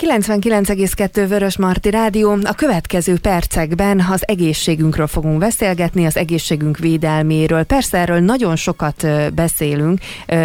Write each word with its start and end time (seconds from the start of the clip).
99,2 0.00 1.24
Vörös 1.28 1.58
Marti 1.58 1.90
Rádió. 1.90 2.36
A 2.42 2.54
következő 2.54 3.18
percekben 3.18 4.06
az 4.10 4.28
egészségünkről 4.28 5.06
fogunk 5.06 5.38
beszélgetni, 5.38 6.06
az 6.06 6.16
egészségünk 6.16 6.78
védelméről. 6.78 7.64
Persze 7.64 7.98
erről 7.98 8.18
nagyon 8.18 8.56
sokat 8.56 9.06
beszélünk, 9.34 10.00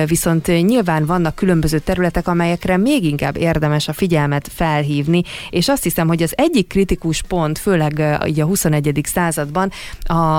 viszont 0.08 0.48
nyilván 0.48 1.06
vannak 1.06 1.36
különböző 1.36 1.80
területek, 1.80 2.28
amelyekre 2.28 2.78
még 2.78 3.04
inkább 3.04 3.38
érdemes 3.38 3.88
a 3.88 3.94
figyelmet 3.94 4.50
felhívni, 4.54 5.22
és 5.50 5.68
azt 5.68 5.84
hiszem, 5.84 6.08
hogy 6.08 6.24
az 6.24 6.34
egyik 6.38 6.68
kritikus 6.68 7.22
pont, 7.22 7.60
főleg 7.60 8.18
így 8.26 8.40
a 8.40 8.46
21. 8.46 9.02
században, 9.04 9.72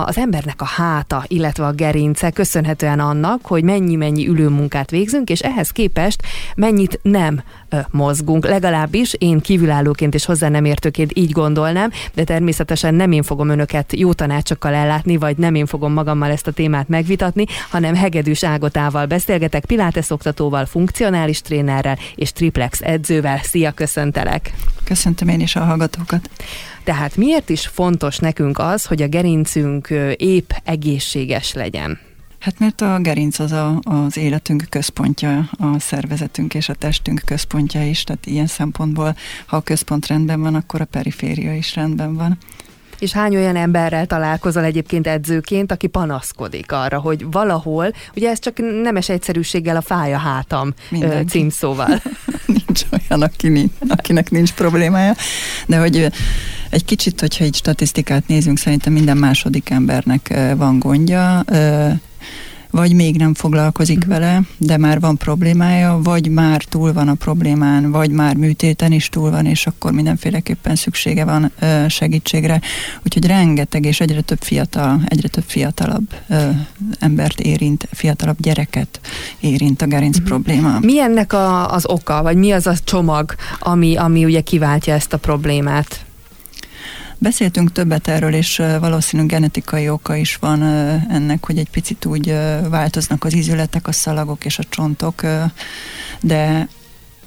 az 0.07 0.19
embernek 0.19 0.61
a 0.61 0.67
háta, 0.67 1.25
illetve 1.27 1.67
a 1.67 1.73
gerince, 1.73 2.31
köszönhetően 2.31 3.01
annak, 3.01 3.47
hogy 3.47 3.65
mennyi-mennyi 3.65 4.29
ülőmunkát 4.29 4.91
végzünk, 4.91 5.31
és 5.31 5.41
ehhez 5.41 5.71
képest 5.71 6.23
mennyit 6.57 6.99
nem 7.03 7.43
mozgunk. 7.91 8.47
Legalábbis 8.47 9.15
én 9.19 9.41
kívülállóként 9.41 10.15
és 10.15 10.25
hozzá 10.25 10.49
nem 10.49 10.65
értőként 10.65 11.11
így 11.15 11.31
gondolnám, 11.31 11.91
de 12.15 12.25
természetesen 12.25 12.95
nem 12.95 13.13
én 13.13 13.23
fogom 13.23 13.49
önöket 13.49 13.93
jó 13.97 14.13
tanácsokkal 14.13 14.75
ellátni, 14.75 15.17
vagy 15.17 15.37
nem 15.37 15.55
én 15.55 15.67
fogom 15.67 15.93
magammal 15.93 16.31
ezt 16.31 16.47
a 16.47 16.53
témát 16.53 16.89
megvitatni, 16.89 17.45
hanem 17.71 17.95
Hegedűs 17.95 18.45
Ágotával 18.45 19.07
beszélgetek, 19.07 19.65
Pilates 19.65 20.11
oktatóval, 20.11 20.67
funkcionális 20.67 21.41
trénerrel 21.41 21.99
és 22.15 22.33
triplex 22.33 22.81
edzővel. 22.81 23.39
Szia, 23.43 23.71
köszöntelek! 23.71 24.53
Köszöntöm 24.85 25.29
én 25.29 25.41
is 25.41 25.57
a 25.57 25.65
hallgatókat! 25.65 26.31
Tehát 26.85 27.17
miért 27.17 27.49
is 27.49 27.67
fontos 27.67 28.19
nekünk 28.19 28.59
az, 28.59 28.85
hogy 28.85 29.03
a 29.03 29.09
gerincünk 29.09 29.89
épp 30.17 30.51
egészséges 30.65 31.53
legyen? 31.53 31.99
Hát 32.47 32.59
mert 32.59 32.81
a 32.81 32.99
gerinc 32.99 33.39
az 33.39 33.53
a, 33.53 33.81
az 33.83 34.17
életünk 34.17 34.67
központja, 34.69 35.49
a 35.59 35.79
szervezetünk 35.79 36.55
és 36.55 36.69
a 36.69 36.75
testünk 36.75 37.23
központja 37.25 37.87
is, 37.89 38.05
tehát 38.05 38.27
ilyen 38.27 38.47
szempontból, 38.47 39.17
ha 39.47 39.57
a 39.57 39.61
központ 39.61 40.07
rendben 40.07 40.41
van, 40.41 40.55
akkor 40.55 40.81
a 40.81 40.85
periféria 40.85 41.55
is 41.55 41.75
rendben 41.75 42.15
van. 42.15 42.39
És 42.99 43.13
hány 43.13 43.37
olyan 43.37 43.57
emberrel 43.57 44.07
találkozol 44.07 44.65
egyébként 44.65 45.07
edzőként, 45.07 45.73
aki 45.73 45.87
panaszkodik 45.87 46.73
arra, 46.73 46.99
hogy 46.99 47.31
valahol, 47.31 47.93
ugye 48.15 48.31
ez 48.31 48.39
csak 48.39 48.59
nemes 48.83 49.09
egyszerűséggel 49.09 49.77
a 49.77 49.83
fáj 49.83 50.15
a 50.15 50.19
hátam 50.19 50.75
Mindenki. 50.89 51.29
címszóval. 51.29 52.03
nincs 52.67 52.83
olyan, 52.91 53.23
aki 53.23 53.49
nincs, 53.49 53.73
akinek 53.89 54.31
nincs 54.31 54.53
problémája, 54.53 55.15
de 55.67 55.79
hogy 55.79 56.13
egy 56.71 56.85
kicsit, 56.85 57.21
hogyha 57.21 57.45
egy 57.45 57.55
statisztikát 57.55 58.27
nézünk, 58.27 58.59
szerintem 58.59 58.93
minden 58.93 59.17
második 59.17 59.71
embernek 59.71 60.35
van 60.57 60.79
gondja, 60.79 61.45
vagy 62.77 62.95
még 62.95 63.17
nem 63.17 63.35
foglalkozik 63.35 63.97
uh-huh. 63.97 64.13
vele, 64.13 64.41
de 64.59 64.77
már 64.77 65.01
van 65.01 65.17
problémája, 65.17 66.01
vagy 66.03 66.29
már 66.29 66.63
túl 66.63 66.93
van 66.93 67.09
a 67.09 67.15
problémán, 67.15 67.91
vagy 67.91 68.11
már 68.11 68.37
műtéten 68.37 68.93
is 68.93 69.09
túl 69.09 69.31
van, 69.31 69.47
és 69.47 69.67
akkor 69.67 69.93
mindenféleképpen 69.93 70.75
szüksége 70.75 71.25
van 71.25 71.53
ö, 71.59 71.85
segítségre. 71.89 72.61
Úgyhogy 73.05 73.27
rengeteg 73.27 73.85
és 73.85 74.01
egyre 74.01 74.21
több 74.21 74.43
fiatal, 74.43 75.03
egyre 75.09 75.29
több 75.29 75.45
fiatalabb 75.47 76.15
ö, 76.29 76.49
embert 76.99 77.41
érint, 77.41 77.89
fiatalabb 77.93 78.37
gyereket 78.41 79.01
érint 79.41 79.83
a 79.83 79.87
gerinc 79.87 80.17
uh-huh. 80.17 80.29
probléma. 80.29 80.79
Mi 80.81 81.01
ennek 81.01 81.33
a, 81.33 81.73
az 81.73 81.87
oka, 81.87 82.23
vagy 82.23 82.37
mi 82.37 82.51
az 82.51 82.67
a 82.67 82.75
csomag, 82.85 83.35
ami, 83.59 83.97
ami 83.97 84.25
ugye 84.25 84.41
kiváltja 84.41 84.95
ezt 84.95 85.13
a 85.13 85.17
problémát? 85.17 86.06
Beszéltünk 87.19 87.73
többet 87.73 88.09
erről, 88.09 88.35
és 88.35 88.63
valószínűleg 88.81 89.31
genetikai 89.33 89.89
oka 89.89 90.17
is 90.17 90.37
van 90.37 90.63
ennek, 91.11 91.47
hogy 91.47 91.59
egy 91.59 91.71
picit 91.71 92.05
úgy 92.05 92.35
változnak 92.69 93.25
az 93.25 93.35
ízületek, 93.35 93.89
a 93.89 93.93
szalagok 93.93 94.45
és 94.45 94.59
a 94.59 94.65
csontok, 94.69 95.23
de 96.21 96.69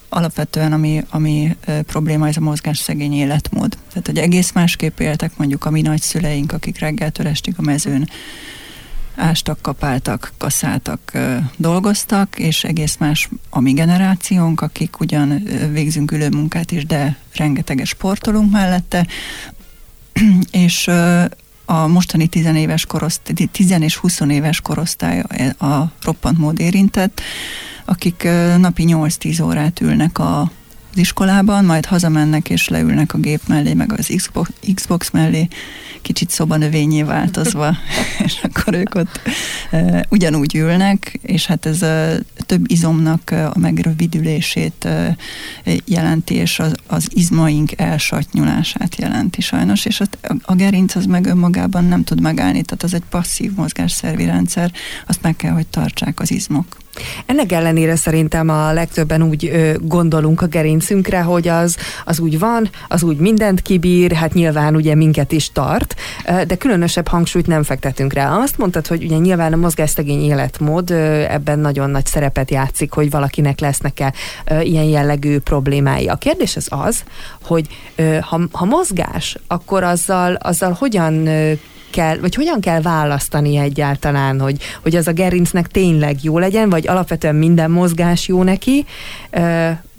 alapvetően 0.10 0.74
ami, 0.74 1.04
ami 1.10 1.56
probléma, 1.86 2.28
ez 2.28 2.38
a 2.38 2.42
mozgásszegény 2.42 3.14
életmód. 3.14 3.78
Tehát, 3.90 4.06
hogy 4.06 4.18
egész 4.18 4.52
másképp 4.52 5.00
éltek 5.00 5.38
mondjuk 5.38 5.66
a 5.66 5.70
mi 5.70 5.82
nagyszüleink, 5.82 6.52
akik 6.52 6.80
reggeltől 6.80 7.28
estig 7.28 7.54
a 7.58 7.62
mezőn 7.62 8.10
ástak, 9.16 9.62
kapáltak, 9.62 10.34
kaszáltak, 10.38 11.18
dolgoztak, 11.58 12.40
és 12.40 12.64
egész 12.64 12.98
más 12.98 13.30
a 13.50 13.60
mi 13.60 13.72
generációnk, 13.72 14.62
akik 14.62 15.00
ugyan 15.00 15.44
végzünk 15.72 16.12
ülőmunkát 16.12 16.72
is, 16.72 16.86
de 16.86 17.18
rengeteges 17.36 17.90
sportolunk 17.90 18.52
mellette, 18.52 19.08
és 20.66 20.88
a 21.66 21.88
mostani 21.88 22.28
tizenéves 22.28 22.86
korosztály, 22.86 23.48
10 23.52 23.72
és 23.80 23.96
20 23.96 24.20
éves 24.20 24.62
korosztály 24.62 25.20
a 25.60 25.92
roppant 26.02 26.38
mód 26.38 26.60
érintett, 26.60 27.22
akik 27.86 28.28
napi 28.58 28.84
8-10 28.88 29.44
órát 29.44 29.82
ülnek 29.82 30.20
a 30.20 30.52
az 30.92 30.98
iskolában, 30.98 31.66
majd 31.66 31.86
hazamennek 31.86 32.50
és 32.50 32.68
leülnek 32.68 33.14
a 33.14 33.18
gép 33.18 33.42
mellé, 33.48 33.74
meg 33.74 33.94
az 33.94 34.14
Xbox, 34.16 34.50
Xbox 34.74 35.10
mellé, 35.10 35.48
kicsit 36.02 36.30
szobanövényé 36.30 37.04
változva, 37.04 37.76
és 38.26 38.40
akkor 38.42 38.74
ők 38.74 38.96
ott 38.96 39.22
e, 39.72 40.06
ugyanúgy 40.10 40.56
ülnek, 40.56 41.20
és 41.22 41.46
hát 41.46 41.66
ez 41.66 41.82
több 42.50 42.72
izomnak 42.72 43.32
a 43.32 43.60
megrövidülését 43.60 44.88
jelenti, 45.86 46.34
és 46.34 46.60
az, 46.60 46.76
az 46.88 47.08
izmaink 47.14 47.72
elsatnyulását 47.80 48.96
jelenti 48.96 49.42
sajnos, 49.42 49.86
és 49.86 50.00
a, 50.00 50.06
a 50.42 50.56
gerinc 50.56 50.96
az 50.96 51.06
meg 51.06 51.26
önmagában 51.26 51.84
nem 51.86 52.04
tud 52.04 52.22
megállni, 52.22 52.62
tehát 52.62 52.84
az 52.84 52.94
egy 52.94 53.04
passzív 53.10 53.52
mozgásszervi 53.56 54.26
rendszer, 54.26 54.72
azt 55.08 55.22
meg 55.22 55.36
kell, 55.36 55.54
hogy 55.54 55.68
tartsák 55.68 56.20
az 56.20 56.32
izmok. 56.32 56.78
Ennek 57.26 57.52
ellenére 57.52 57.96
szerintem 57.96 58.50
a 58.50 58.74
legtöbben 58.74 59.22
úgy 59.22 59.46
ö, 59.46 59.74
gondolunk 59.82 60.42
a 60.42 60.48
gerincünkre, 60.48 61.22
hogy 61.22 61.48
az, 61.48 61.78
az 62.06 62.20
úgy 62.20 62.40
van, 62.40 62.70
az 62.88 63.04
úgy 63.04 63.18
mindent 63.18 63.62
kibír, 63.62 64.12
hát 64.12 64.34
nyilván 64.34 64.76
ugye 64.76 64.96
minket 64.96 65.32
is 65.32 65.52
tart, 65.52 65.96
de 66.48 66.56
különösebb 66.56 67.08
hangsúlyt 67.08 67.48
nem 67.48 67.64
fektetünk 67.64 68.14
rá. 68.14 68.38
Azt 68.38 68.58
mondtad, 68.58 68.88
hogy 68.88 69.04
ugye 69.04 69.18
nyilván 69.18 69.54
a 69.54 69.56
mozgásszegény 69.56 70.22
életmód 70.22 70.90
ö, 70.90 71.24
ebben 71.30 71.60
nagyon 71.60 71.90
nagy 71.90 72.06
szerepet 72.06 72.52
játszik, 72.52 72.94
hogy 72.94 73.10
valakinek 73.10 73.60
lesznek-e 73.60 74.14
ö, 74.46 74.60
ilyen 74.60 74.84
jellegű 74.84 75.40
problémái. 75.40 76.08
A 76.08 76.16
kérdés 76.16 76.56
az 76.56 76.68
az, 76.70 77.04
hogy 77.44 77.68
ö, 77.96 78.18
ha, 78.22 78.40
ha 78.52 78.66
mozgás, 78.66 79.38
akkor 79.48 79.84
azzal, 79.84 80.34
azzal 80.34 80.76
hogyan 80.80 81.28
ö, 81.28 81.52
kell, 81.90 82.18
vagy 82.18 82.36
hogyan 82.36 82.60
kell 82.60 82.82
választani 82.82 83.58
egyáltalán, 83.58 84.40
hogy, 84.40 84.62
hogy 84.82 84.96
az 84.96 85.08
a 85.08 85.12
gerincnek 85.14 85.68
tényleg 85.68 86.24
jó 86.24 86.38
legyen, 86.38 86.70
vagy 86.70 86.88
alapvetően 86.88 87.36
minden 87.36 87.72
mozgás 87.72 88.28
jó 88.28 88.44
neki, 88.44 88.86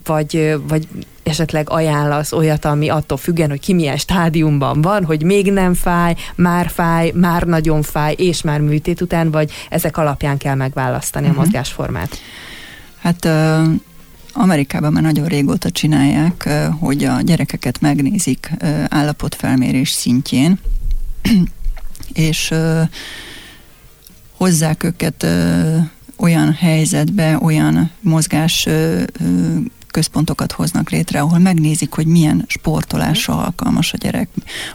vagy, 0.04 0.56
vagy 0.68 0.88
esetleg 1.22 1.70
ajánlasz 1.70 2.32
olyat, 2.32 2.64
ami 2.64 2.88
attól 2.88 3.18
függen, 3.18 3.48
hogy 3.48 3.60
ki 3.60 3.74
milyen 3.74 3.96
stádiumban 3.96 4.82
van, 4.82 5.04
hogy 5.04 5.22
még 5.22 5.52
nem 5.52 5.74
fáj, 5.74 6.14
már 6.34 6.68
fáj, 6.68 7.12
már 7.14 7.42
nagyon 7.42 7.82
fáj, 7.82 8.14
és 8.18 8.42
már 8.42 8.60
műtét 8.60 9.00
után, 9.00 9.30
vagy 9.30 9.52
ezek 9.68 9.96
alapján 9.96 10.36
kell 10.36 10.54
megválasztani 10.54 11.26
uh-huh. 11.26 11.40
a 11.40 11.42
mhm. 11.42 11.50
mozgásformát? 11.50 12.18
Hát 13.02 13.24
uh, 13.24 13.74
Amerikában 14.32 14.92
már 14.92 15.02
nagyon 15.02 15.26
régóta 15.26 15.70
csinálják, 15.70 16.48
hogy 16.78 17.04
a 17.04 17.20
gyerekeket 17.20 17.80
megnézik 17.80 18.50
állapotfelmérés 18.88 19.90
szintjén, 19.90 20.58
és 22.12 22.54
hozzák 24.36 24.82
őket 24.82 25.26
olyan 26.16 26.52
helyzetbe, 26.52 27.38
olyan 27.42 27.90
mozgás 28.00 28.68
központokat 29.90 30.52
hoznak 30.52 30.90
létre, 30.90 31.20
ahol 31.20 31.38
megnézik, 31.38 31.92
hogy 31.92 32.06
milyen 32.06 32.44
sportolásra 32.46 33.44
alkalmas 33.44 33.92
a 33.92 33.96
gyerek, 33.96 34.28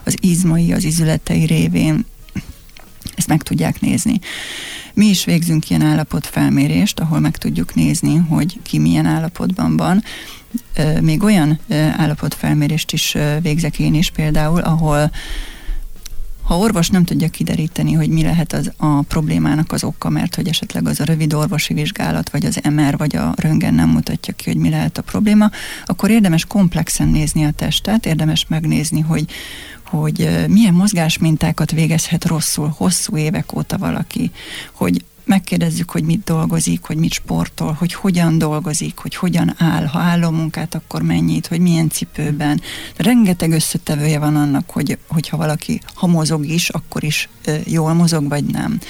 az 0.04 0.16
izmai, 0.20 0.72
az 0.72 0.84
izületei 0.84 1.44
révén, 1.44 2.04
ezt 3.16 3.28
meg 3.28 3.42
tudják 3.42 3.80
nézni. 3.80 4.18
Mi 4.94 5.06
is 5.06 5.24
végzünk 5.24 5.70
ilyen 5.70 5.82
állapotfelmérést, 5.82 7.00
ahol 7.00 7.20
meg 7.20 7.36
tudjuk 7.36 7.74
nézni, 7.74 8.16
hogy 8.16 8.60
ki 8.62 8.78
milyen 8.78 9.06
állapotban 9.06 9.76
van. 9.76 10.02
Még 11.00 11.22
olyan 11.22 11.58
állapotfelmérést 11.96 12.92
is 12.92 13.16
végzek 13.42 13.78
én 13.78 13.94
is 13.94 14.10
például, 14.10 14.60
ahol 14.60 15.10
ha 16.46 16.58
orvos 16.58 16.88
nem 16.88 17.04
tudja 17.04 17.28
kideríteni, 17.28 17.92
hogy 17.92 18.08
mi 18.08 18.22
lehet 18.22 18.52
az 18.52 18.72
a 18.76 19.02
problémának 19.02 19.72
az 19.72 19.84
oka, 19.84 20.08
mert 20.08 20.34
hogy 20.34 20.48
esetleg 20.48 20.88
az 20.88 21.00
a 21.00 21.04
rövid 21.04 21.34
orvosi 21.34 21.74
vizsgálat, 21.74 22.30
vagy 22.30 22.44
az 22.44 22.60
MR, 22.70 22.96
vagy 22.96 23.16
a 23.16 23.34
röntgen 23.36 23.74
nem 23.74 23.88
mutatja 23.88 24.34
ki, 24.34 24.44
hogy 24.50 24.56
mi 24.56 24.68
lehet 24.68 24.98
a 24.98 25.02
probléma, 25.02 25.50
akkor 25.84 26.10
érdemes 26.10 26.44
komplexen 26.44 27.08
nézni 27.08 27.44
a 27.44 27.50
testet, 27.50 28.06
érdemes 28.06 28.46
megnézni, 28.48 29.00
hogy, 29.00 29.24
hogy 29.84 30.44
milyen 30.48 30.74
mozgásmintákat 30.74 31.70
végezhet 31.70 32.24
rosszul 32.24 32.74
hosszú 32.76 33.16
évek 33.16 33.56
óta 33.56 33.78
valaki, 33.78 34.30
hogy 34.72 35.04
megkérdezzük, 35.26 35.90
hogy 35.90 36.04
mit 36.04 36.24
dolgozik, 36.24 36.84
hogy 36.84 36.96
mit 36.96 37.12
sportol, 37.12 37.72
hogy 37.72 37.94
hogyan 37.94 38.38
dolgozik, 38.38 38.98
hogy 38.98 39.14
hogyan 39.14 39.54
áll, 39.58 39.84
ha 39.84 39.98
álló 39.98 40.30
munkát, 40.30 40.74
akkor 40.74 41.02
mennyit, 41.02 41.46
hogy 41.46 41.60
milyen 41.60 41.90
cipőben. 41.90 42.60
Rengeteg 42.96 43.50
összetevője 43.50 44.18
van 44.18 44.36
annak, 44.36 44.70
hogy, 44.70 44.98
hogyha 45.08 45.36
valaki, 45.36 45.80
ha 45.94 46.06
mozog 46.06 46.46
is, 46.46 46.68
akkor 46.68 47.04
is 47.04 47.28
jól 47.64 47.92
mozog, 47.92 48.28
vagy 48.28 48.44
nem. 48.44 48.80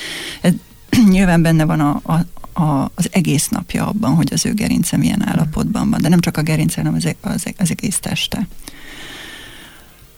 Ez, 0.40 0.52
nyilván 1.08 1.42
benne 1.42 1.64
van 1.64 1.80
a, 1.80 2.00
a, 2.02 2.24
a, 2.62 2.90
az 2.94 3.08
egész 3.10 3.48
napja 3.48 3.86
abban, 3.86 4.14
hogy 4.14 4.32
az 4.32 4.46
ő 4.46 4.54
gerince 4.54 4.96
milyen 4.96 5.28
állapotban 5.28 5.90
van. 5.90 6.00
De 6.00 6.08
nem 6.08 6.20
csak 6.20 6.36
a 6.36 6.42
gerince, 6.42 6.80
hanem 6.80 6.94
az, 6.94 7.14
az, 7.20 7.44
az 7.58 7.70
egész 7.70 7.98
teste. 7.98 8.46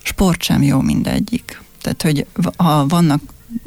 Sport 0.02 0.42
sem 0.42 0.62
jó 0.62 0.80
mindegyik. 0.80 1.60
Tehát, 1.82 2.02
hogy 2.02 2.26
ha 2.56 2.86
vannak 2.86 3.20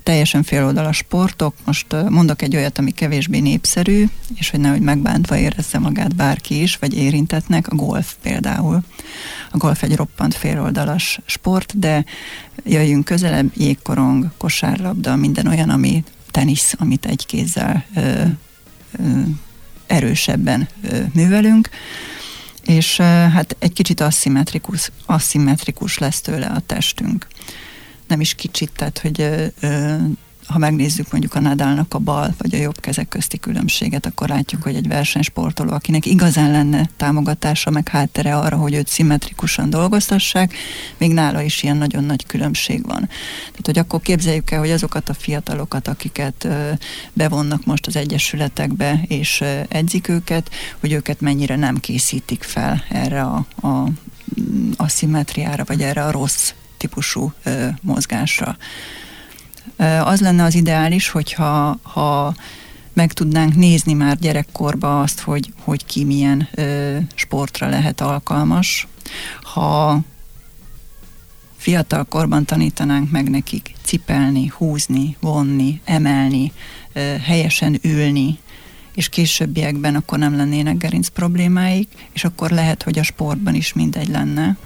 teljesen 0.03 0.43
féloldalas 0.43 0.97
sportok, 0.97 1.55
most 1.65 1.95
mondok 2.09 2.41
egy 2.41 2.55
olyat, 2.55 2.77
ami 2.77 2.91
kevésbé 2.91 3.39
népszerű, 3.39 4.05
és 4.35 4.49
hogy 4.49 4.59
nehogy 4.59 4.81
megbántva 4.81 5.37
érezze 5.37 5.79
magát 5.79 6.15
bárki 6.15 6.61
is, 6.61 6.75
vagy 6.75 6.97
érintetnek, 6.97 7.67
a 7.67 7.75
golf 7.75 8.15
például. 8.21 8.81
A 9.51 9.57
golf 9.57 9.83
egy 9.83 9.95
roppant 9.95 10.35
féloldalas 10.35 11.19
sport, 11.25 11.79
de 11.79 12.05
jöjjünk 12.63 13.05
közelebb, 13.05 13.51
jégkorong, 13.55 14.31
kosárlabda, 14.37 15.15
minden 15.15 15.47
olyan, 15.47 15.69
ami 15.69 16.03
tenisz, 16.31 16.73
amit 16.77 17.05
egy 17.05 17.25
kézzel 17.25 17.85
ö, 17.95 18.23
ö, 18.91 19.21
erősebben 19.87 20.67
ö, 20.83 20.99
művelünk, 21.13 21.69
és 22.65 22.97
hát 23.33 23.55
egy 23.59 23.73
kicsit 23.73 23.99
aszimmetrikus, 23.99 24.91
aszimmetrikus 25.05 25.97
lesz 25.97 26.21
tőle 26.21 26.45
a 26.45 26.59
testünk 26.59 27.27
nem 28.11 28.21
is 28.21 28.33
kicsit, 28.33 28.71
tehát 28.75 28.99
hogy 28.99 29.51
ha 30.47 30.57
megnézzük 30.57 31.11
mondjuk 31.11 31.35
a 31.35 31.39
Nadalnak 31.39 31.93
a 31.93 31.99
bal 31.99 32.35
vagy 32.37 32.55
a 32.55 32.57
jobb 32.57 32.79
kezek 32.79 33.07
közti 33.07 33.39
különbséget, 33.39 34.05
akkor 34.05 34.29
látjuk, 34.29 34.63
hogy 34.63 34.75
egy 34.75 34.87
versenysportoló, 34.87 35.71
akinek 35.71 36.05
igazán 36.05 36.51
lenne 36.51 36.89
támogatása, 36.97 37.69
meg 37.69 37.87
háttere 37.87 38.37
arra, 38.37 38.57
hogy 38.57 38.73
őt 38.73 38.87
szimmetrikusan 38.87 39.69
dolgoztassák, 39.69 40.53
még 40.97 41.13
nála 41.13 41.41
is 41.41 41.63
ilyen 41.63 41.77
nagyon 41.77 42.03
nagy 42.03 42.25
különbség 42.25 42.85
van. 42.85 43.07
Tehát, 43.49 43.65
hogy 43.65 43.77
akkor 43.77 44.01
képzeljük 44.01 44.51
el, 44.51 44.59
hogy 44.59 44.71
azokat 44.71 45.09
a 45.09 45.13
fiatalokat, 45.13 45.87
akiket 45.87 46.47
bevonnak 47.13 47.65
most 47.65 47.87
az 47.87 47.95
egyesületekbe, 47.95 49.01
és 49.07 49.43
edzik 49.67 50.07
őket, 50.07 50.49
hogy 50.79 50.91
őket 50.91 51.21
mennyire 51.21 51.55
nem 51.55 51.77
készítik 51.77 52.43
fel 52.43 52.83
erre 52.89 53.21
a, 53.21 53.45
a 53.67 53.87
a 54.75 54.87
szimmetriára, 54.87 55.63
vagy 55.67 55.81
erre 55.81 56.03
a 56.03 56.11
rossz 56.11 56.53
típusú 56.81 57.33
mozgásra. 57.81 58.57
Az 60.03 60.21
lenne 60.21 60.43
az 60.43 60.55
ideális, 60.55 61.09
hogyha 61.09 61.79
ha 61.81 62.33
meg 62.93 63.13
tudnánk 63.13 63.55
nézni 63.55 63.93
már 63.93 64.17
gyerekkorba 64.17 65.01
azt, 65.01 65.19
hogy, 65.19 65.53
hogy 65.63 65.85
ki 65.85 66.03
milyen 66.03 66.47
ö, 66.51 66.97
sportra 67.15 67.69
lehet 67.69 68.01
alkalmas. 68.01 68.87
Ha 69.41 69.99
fiatal 71.57 72.03
korban 72.03 72.45
tanítanánk 72.45 73.11
meg 73.11 73.29
nekik 73.29 73.71
cipelni, 73.81 74.47
húzni, 74.57 75.17
vonni, 75.19 75.81
emelni, 75.85 76.51
ö, 76.93 77.15
helyesen 77.23 77.79
ülni, 77.81 78.39
és 78.95 79.09
későbbiekben 79.09 79.95
akkor 79.95 80.17
nem 80.17 80.35
lennének 80.35 80.77
gerinc 80.77 81.07
problémáik, 81.07 81.89
és 82.11 82.23
akkor 82.23 82.49
lehet, 82.49 82.83
hogy 82.83 82.99
a 82.99 83.03
sportban 83.03 83.55
is 83.55 83.73
mindegy 83.73 84.09
lenne, 84.09 84.57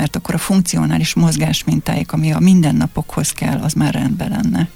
mert 0.00 0.16
akkor 0.16 0.34
a 0.34 0.38
funkcionális 0.38 1.14
mozgás 1.14 1.64
mintáik, 1.64 2.12
ami 2.12 2.32
a 2.32 2.38
mindennapokhoz 2.38 3.30
kell, 3.30 3.58
az 3.58 3.72
már 3.72 3.94
rendben 3.94 4.30
lenne. 4.30 4.68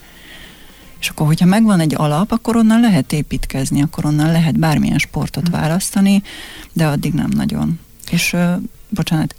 És 1.00 1.08
akkor, 1.08 1.26
hogyha 1.26 1.46
megvan 1.46 1.80
egy 1.80 1.94
alap, 1.96 2.32
akkor 2.32 2.56
onnan 2.56 2.80
lehet 2.80 3.12
építkezni, 3.12 3.82
akkor 3.82 4.04
onnan 4.04 4.32
lehet 4.32 4.58
bármilyen 4.58 4.98
sportot 4.98 5.48
választani, 5.48 6.22
de 6.72 6.86
addig 6.86 7.12
nem 7.12 7.30
nagyon. 7.34 7.78
És, 8.10 8.32
uh, 8.32 8.52
bocsánat, 8.88 9.34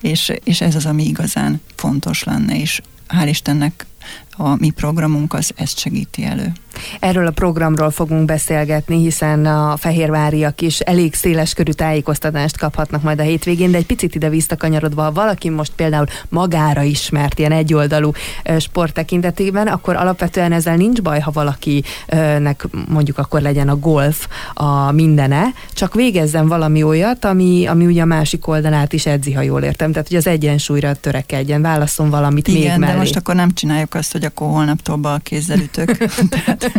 és, 0.00 0.32
és 0.44 0.60
ez 0.60 0.74
az, 0.74 0.86
ami 0.86 1.06
igazán 1.06 1.60
fontos 1.74 2.24
lenne, 2.24 2.60
és 2.60 2.80
hál' 3.08 3.28
Istennek 3.28 3.86
a 4.36 4.54
mi 4.58 4.70
programunk 4.70 5.34
az 5.34 5.50
ezt 5.56 5.78
segíti 5.78 6.24
elő. 6.24 6.52
Erről 7.00 7.26
a 7.26 7.30
programról 7.30 7.90
fogunk 7.90 8.24
beszélgetni, 8.24 9.02
hiszen 9.02 9.46
a 9.46 9.76
fehérváriak 9.76 10.60
is 10.60 10.80
elég 10.80 11.14
széles 11.14 11.54
körű 11.54 11.70
tájékoztatást 11.70 12.58
kaphatnak 12.58 13.02
majd 13.02 13.20
a 13.20 13.22
hétvégén, 13.22 13.70
de 13.70 13.76
egy 13.76 13.86
picit 13.86 14.14
ide 14.14 14.28
visszakanyarodva, 14.28 15.02
ha 15.02 15.12
valaki 15.12 15.48
most 15.48 15.72
például 15.76 16.06
magára 16.28 16.82
ismert 16.82 17.38
ilyen 17.38 17.52
egyoldalú 17.52 18.10
sport 18.58 18.92
tekintetében, 18.92 19.66
akkor 19.66 19.96
alapvetően 19.96 20.52
ezzel 20.52 20.76
nincs 20.76 21.02
baj, 21.02 21.20
ha 21.20 21.30
valakinek 21.30 22.66
mondjuk 22.88 23.18
akkor 23.18 23.40
legyen 23.40 23.68
a 23.68 23.76
golf 23.76 24.28
a 24.54 24.92
mindene, 24.92 25.44
csak 25.72 25.94
végezzen 25.94 26.48
valami 26.48 26.82
olyat, 26.82 27.24
ami, 27.24 27.66
ami 27.66 27.86
ugye 27.86 28.02
a 28.02 28.04
másik 28.04 28.46
oldalát 28.46 28.92
is 28.92 29.06
edzi, 29.06 29.32
ha 29.32 29.42
jól 29.42 29.62
értem. 29.62 29.92
Tehát, 29.92 30.08
hogy 30.08 30.16
az 30.16 30.26
egyensúlyra 30.26 30.94
törekedjen, 30.94 31.62
válaszol 31.62 32.10
valamit 32.10 32.48
Igen, 32.48 32.60
még 32.60 32.78
mellé. 32.78 32.92
de 32.92 32.98
most 32.98 33.16
akkor 33.16 33.34
nem 33.34 33.52
csináljuk 33.52 33.94
azt, 33.94 34.12
hogy 34.12 34.23
akkor 34.24 34.48
holnaptól 34.48 34.96
bal 34.96 35.20
kézzel 35.20 35.58
ütök. 35.58 35.96
Tehát 36.28 36.72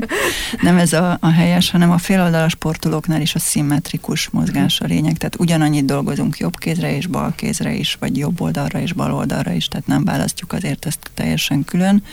nem 0.62 0.78
ez 0.78 0.94
a, 0.94 1.18
a 1.22 1.30
helyes, 1.30 1.72
hanem 1.72 1.92
a 1.92 1.98
féloldalas 1.98 2.52
sportolóknál 2.52 3.22
is 3.22 3.36
a 3.36 3.40
szimmetrikus 3.40 4.30
mozgás 4.30 4.82
a 4.82 4.86
lényeg. 4.86 5.18
Tehát 5.18 5.40
ugyanannyit 5.40 5.86
dolgozunk 5.86 6.38
jobb 6.38 6.58
kézre 6.58 6.96
és 6.96 7.08
bal 7.08 7.34
kézre 7.36 7.74
is, 7.74 7.98
vagy 8.00 8.18
jobb 8.18 8.42
oldalra 8.42 8.80
és 8.80 8.94
bal 8.94 9.14
oldalra 9.14 9.52
is, 9.52 9.68
tehát 9.68 9.88
nem 9.88 10.04
választjuk 10.04 10.54
azért 10.54 10.86
ezt 10.86 11.10
teljesen 11.14 11.64
külön 11.64 12.04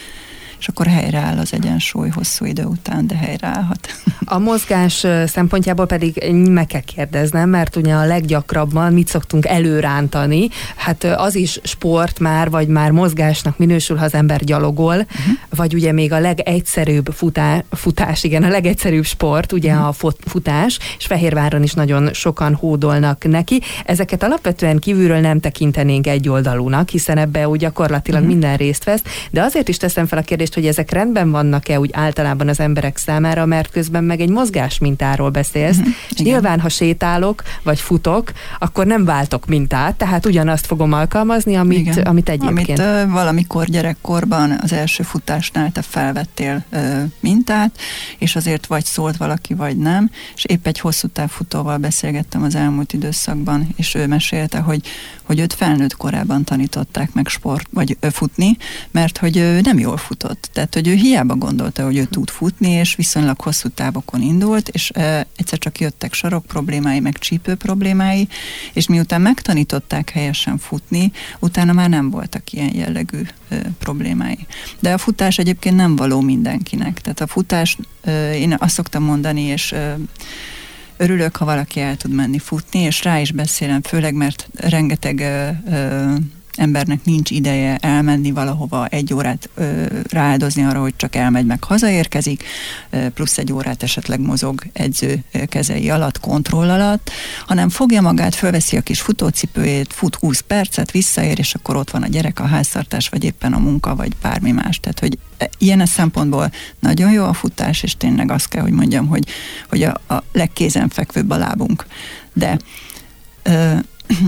és 0.62 0.68
akkor 0.68 0.86
helyreáll 0.86 1.38
az 1.38 1.52
egyensúly 1.52 2.08
hosszú 2.08 2.44
idő 2.44 2.64
után, 2.64 3.06
de 3.06 3.16
helyreállhat. 3.16 3.88
A 4.24 4.38
mozgás 4.38 5.06
szempontjából 5.26 5.86
pedig 5.86 6.32
meg 6.32 6.66
kell 6.66 6.80
kérdeznem, 6.80 7.48
mert 7.48 7.76
ugye 7.76 7.94
a 7.94 8.04
leggyakrabban 8.04 8.92
mit 8.92 9.08
szoktunk 9.08 9.46
előrántani, 9.46 10.48
hát 10.76 11.04
az 11.04 11.34
is 11.34 11.60
sport 11.62 12.18
már, 12.18 12.50
vagy 12.50 12.68
már 12.68 12.90
mozgásnak 12.90 13.58
minősül, 13.58 13.96
ha 13.96 14.04
az 14.04 14.14
ember 14.14 14.44
gyalogol, 14.44 14.96
uh-huh. 14.96 15.36
vagy 15.50 15.74
ugye 15.74 15.92
még 15.92 16.12
a 16.12 16.18
legegyszerűbb 16.18 17.08
futá, 17.12 17.62
futás, 17.70 18.24
igen, 18.24 18.42
a 18.42 18.48
legegyszerűbb 18.48 19.04
sport, 19.04 19.52
ugye 19.52 19.72
uh-huh. 19.72 19.86
a 19.86 20.12
futás, 20.26 20.78
és 20.98 21.06
Fehérváron 21.06 21.62
is 21.62 21.72
nagyon 21.72 22.12
sokan 22.12 22.54
hódolnak 22.54 23.24
neki. 23.24 23.60
Ezeket 23.84 24.22
alapvetően 24.22 24.78
kívülről 24.78 25.20
nem 25.20 25.40
tekintenénk 25.40 26.06
egyoldalúnak, 26.06 26.88
hiszen 26.88 27.18
ebbe 27.18 27.48
úgy 27.48 27.58
gyakorlatilag 27.58 28.20
uh-huh. 28.20 28.34
minden 28.34 28.56
részt 28.56 28.84
vesz, 28.84 29.02
de 29.30 29.42
azért 29.42 29.68
is 29.68 29.76
teszem 29.76 30.06
fel 30.06 30.18
a 30.18 30.22
kérdést, 30.22 30.50
kérdést, 30.52 30.54
hogy 30.54 30.66
ezek 30.66 30.90
rendben 30.90 31.31
vannak-e 31.31 31.81
úgy 31.81 31.90
általában 31.93 32.49
az 32.49 32.60
emberek 32.60 32.96
számára, 32.96 33.46
mert 33.46 33.70
közben 33.70 34.04
meg 34.04 34.20
egy 34.20 34.28
mozgás 34.28 34.78
mintáról 34.78 35.31
beszélsz, 35.31 35.76
uh-huh. 35.76 35.94
és 36.10 36.20
Igen. 36.20 36.32
nyilván, 36.32 36.60
ha 36.60 36.69
sétálok, 36.69 37.43
vagy 37.62 37.81
futok, 37.81 38.32
akkor 38.58 38.87
nem 38.87 39.04
váltok 39.04 39.46
mintát, 39.46 39.94
tehát 39.94 40.26
ugyanazt 40.26 40.66
fogom 40.66 40.93
alkalmazni, 40.93 41.56
amit, 41.56 41.78
Igen. 41.78 42.06
amit 42.06 42.28
egyébként. 42.28 42.78
Amit 42.78 43.04
uh, 43.04 43.12
valamikor 43.12 43.66
gyerekkorban 43.66 44.58
az 44.62 44.72
első 44.72 45.02
futásnál 45.02 45.72
te 45.72 45.82
felvettél 45.82 46.64
uh, 46.72 47.02
mintát, 47.20 47.78
és 48.19 48.37
azért 48.37 48.66
vagy 48.66 48.84
szólt 48.84 49.16
valaki, 49.16 49.55
vagy 49.55 49.76
nem, 49.76 50.10
és 50.34 50.44
épp 50.44 50.66
egy 50.66 50.78
hosszú 50.78 51.08
távfutóval 51.08 51.76
beszélgettem 51.76 52.43
az 52.43 52.55
elmúlt 52.55 52.93
időszakban, 52.93 53.69
és 53.76 53.94
ő 53.94 54.06
mesélte, 54.06 54.58
hogy, 54.58 54.81
hogy 55.22 55.38
őt 55.38 55.53
felnőtt 55.53 55.96
korában 55.96 56.44
tanították 56.44 57.12
meg 57.12 57.29
sport, 57.29 57.67
vagy 57.70 57.96
futni, 58.00 58.56
mert 58.91 59.19
hogy 59.19 59.60
nem 59.62 59.79
jól 59.79 59.96
futott 59.96 60.42
futott. 60.43 60.55
Tehát, 60.55 60.75
hogy 60.75 60.89
ő 60.89 60.94
hiába 60.94 61.34
gondolta, 61.34 61.84
hogy 61.84 61.96
ő 61.96 62.05
tud 62.05 62.31
futni, 62.31 62.70
és 62.70 62.94
viszonylag 62.94 63.41
hosszú 63.41 63.69
távokon 63.69 64.22
indult, 64.22 64.69
és 64.69 64.91
e, 64.94 65.27
egyszer 65.37 65.58
csak 65.58 65.81
jöttek 65.81 66.13
sarok 66.13 66.46
problémái, 66.46 67.01
meg 67.01 67.19
csípő 67.19 67.55
problémái, 67.55 68.29
és 68.72 68.87
miután 68.87 69.20
megtanították 69.20 70.11
helyesen 70.11 70.58
futni, 70.58 71.13
utána 71.39 71.72
már 71.72 71.89
nem 71.89 72.11
voltak 72.11 72.53
ilyen 72.53 72.75
jellegű 72.75 73.22
e, 73.49 73.56
problémái. 73.79 74.46
De 74.81 74.93
a 74.93 74.99
futás 74.99 75.39
egyébként 75.39 75.77
nem 75.77 75.96
való 75.96 76.20
mindenkinek. 76.20 77.01
Tehát 77.01 77.20
a 77.20 77.27
futás, 77.27 77.79
e, 78.03 78.37
én 78.37 78.56
azt 78.58 78.75
szoktam 78.75 79.03
mondani, 79.03 79.43
és 79.43 79.72
e, 79.72 79.96
örülök, 80.96 81.37
ha 81.37 81.44
valaki 81.44 81.81
el 81.81 81.96
tud 81.96 82.13
menni 82.13 82.39
futni, 82.39 82.79
és 82.79 83.05
rá 83.05 83.20
is 83.20 83.32
beszélem, 83.32 83.82
főleg, 83.82 84.15
mert 84.15 84.49
rengeteg 84.55 85.20
ö, 85.20 85.49
ö, 85.70 86.15
embernek 86.56 87.04
nincs 87.04 87.30
ideje 87.30 87.76
elmenni 87.76 88.30
valahova 88.30 88.86
egy 88.86 89.14
órát 89.14 89.50
ö, 89.54 89.84
rááldozni 90.08 90.64
arra, 90.64 90.80
hogy 90.80 90.96
csak 90.96 91.16
elmegy 91.16 91.46
meg 91.46 91.64
hazaérkezik, 91.64 92.44
ö, 92.90 93.08
plusz 93.08 93.38
egy 93.38 93.52
órát 93.52 93.82
esetleg 93.82 94.20
mozog 94.20 94.62
edző 94.72 95.24
kezei 95.46 95.90
alatt, 95.90 96.20
kontroll 96.20 96.70
alatt, 96.70 97.10
hanem 97.46 97.68
fogja 97.68 98.00
magát, 98.00 98.34
fölveszi 98.34 98.76
a 98.76 98.80
kis 98.80 99.00
futócipőjét, 99.00 99.92
fut 99.92 100.14
20 100.14 100.40
percet, 100.40 100.90
visszaér, 100.90 101.38
és 101.38 101.54
akkor 101.54 101.76
ott 101.76 101.90
van 101.90 102.02
a 102.02 102.08
gyerek, 102.08 102.40
a 102.40 102.46
háztartás, 102.46 103.08
vagy 103.08 103.24
éppen 103.24 103.52
a 103.52 103.58
munka, 103.58 103.94
vagy 103.94 104.12
bármi 104.22 104.50
más. 104.50 104.80
Tehát, 104.80 105.00
hogy 105.00 105.18
e, 105.36 105.48
ilyen 105.58 105.80
a 105.80 105.86
szempontból 105.86 106.52
nagyon 106.78 107.12
jó 107.12 107.24
a 107.24 107.32
futás, 107.32 107.82
és 107.82 107.96
tényleg 107.96 108.30
azt 108.30 108.48
kell, 108.48 108.62
hogy 108.62 108.72
mondjam, 108.72 109.06
hogy, 109.06 109.26
hogy 109.68 109.82
a, 109.82 110.00
a 110.08 110.22
legkézenfekvőbb 110.32 111.30
a 111.30 111.36
lábunk. 111.36 111.86
De 112.32 112.58
ö, 113.42 113.74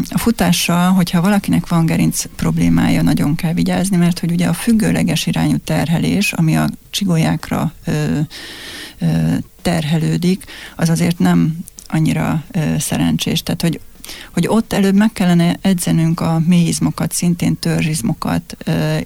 a 0.09 0.19
futással, 0.19 0.93
hogyha 0.93 1.21
valakinek 1.21 1.69
van 1.69 1.87
gerinc 1.87 2.25
problémája, 2.37 3.03
nagyon 3.03 3.35
kell 3.35 3.53
vigyázni, 3.53 3.97
mert 3.97 4.19
hogy 4.19 4.31
ugye 4.31 4.47
a 4.47 4.53
függőleges 4.53 5.27
irányú 5.27 5.57
terhelés, 5.57 6.33
ami 6.33 6.57
a 6.57 6.69
csigolyákra 6.91 7.73
ö, 7.85 8.19
ö, 8.99 9.35
terhelődik, 9.63 10.45
az 10.77 10.89
azért 10.89 11.19
nem 11.19 11.59
annyira 11.87 12.45
ö, 12.51 12.61
szerencsés. 12.79 13.43
Tehát, 13.43 13.63
hogy 13.63 13.81
hogy 14.33 14.47
ott 14.49 14.73
előbb 14.73 14.95
meg 14.95 15.13
kellene 15.13 15.57
edzenünk 15.61 16.21
a 16.21 16.43
mélyizmokat, 16.47 17.13
szintén 17.13 17.59
törzsizmokat, 17.59 18.57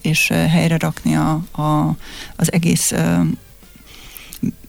és 0.00 0.26
helyre 0.28 0.76
rakni 0.78 1.14
a, 1.14 1.30
a, 1.62 1.96
az 2.36 2.52
egész 2.52 2.92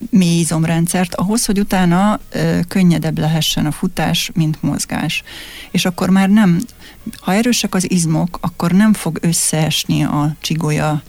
mély 0.09 0.39
izomrendszert, 0.39 1.15
ahhoz, 1.15 1.45
hogy 1.45 1.59
utána 1.59 2.19
ö, 2.29 2.59
könnyedebb 2.67 3.19
lehessen 3.19 3.65
a 3.65 3.71
futás, 3.71 4.31
mint 4.33 4.61
mozgás. 4.61 5.23
És 5.71 5.85
akkor 5.85 6.09
már 6.09 6.29
nem, 6.29 6.59
ha 7.19 7.33
erősek 7.33 7.75
az 7.75 7.91
izmok, 7.91 8.37
akkor 8.41 8.71
nem 8.71 8.93
fog 8.93 9.17
összeesni 9.21 10.03
a 10.03 10.35
csigolya 10.41 11.01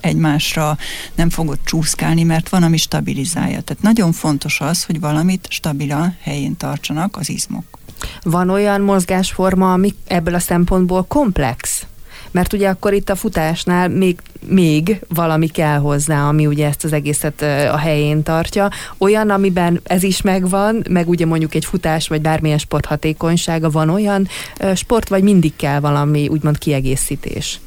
egymásra, 0.00 0.76
nem 1.14 1.30
fogod 1.30 1.58
csúszkálni, 1.64 2.22
mert 2.22 2.48
van, 2.48 2.62
ami 2.62 2.76
stabilizálja. 2.76 3.60
Tehát 3.60 3.82
nagyon 3.82 4.12
fontos 4.12 4.60
az, 4.60 4.84
hogy 4.84 5.00
valamit 5.00 5.46
stabilan 5.50 6.16
helyén 6.20 6.56
tartsanak 6.56 7.16
az 7.16 7.28
izmok. 7.28 7.78
Van 8.22 8.50
olyan 8.50 8.80
mozgásforma, 8.80 9.72
ami 9.72 9.94
ebből 10.06 10.34
a 10.34 10.38
szempontból 10.38 11.04
komplex? 11.04 11.86
Mert 12.32 12.52
ugye 12.52 12.68
akkor 12.68 12.92
itt 12.92 13.10
a 13.10 13.16
futásnál 13.16 13.88
még, 13.88 14.18
még 14.46 15.00
valami 15.08 15.46
kell 15.46 15.78
hozzá, 15.78 16.28
ami 16.28 16.46
ugye 16.46 16.66
ezt 16.66 16.84
az 16.84 16.92
egészet 16.92 17.42
a 17.72 17.76
helyén 17.76 18.22
tartja. 18.22 18.70
Olyan, 18.98 19.30
amiben 19.30 19.80
ez 19.84 20.02
is 20.02 20.20
megvan, 20.20 20.84
meg 20.90 21.08
ugye 21.08 21.26
mondjuk 21.26 21.54
egy 21.54 21.64
futás, 21.64 22.08
vagy 22.08 22.20
bármilyen 22.20 22.58
sport 22.58 22.86
hatékonysága, 22.86 23.70
van 23.70 23.88
olyan 23.88 24.28
sport, 24.74 25.08
vagy 25.08 25.22
mindig 25.22 25.56
kell 25.56 25.80
valami 25.80 26.28
úgymond 26.28 26.58
kiegészítés? 26.58 27.60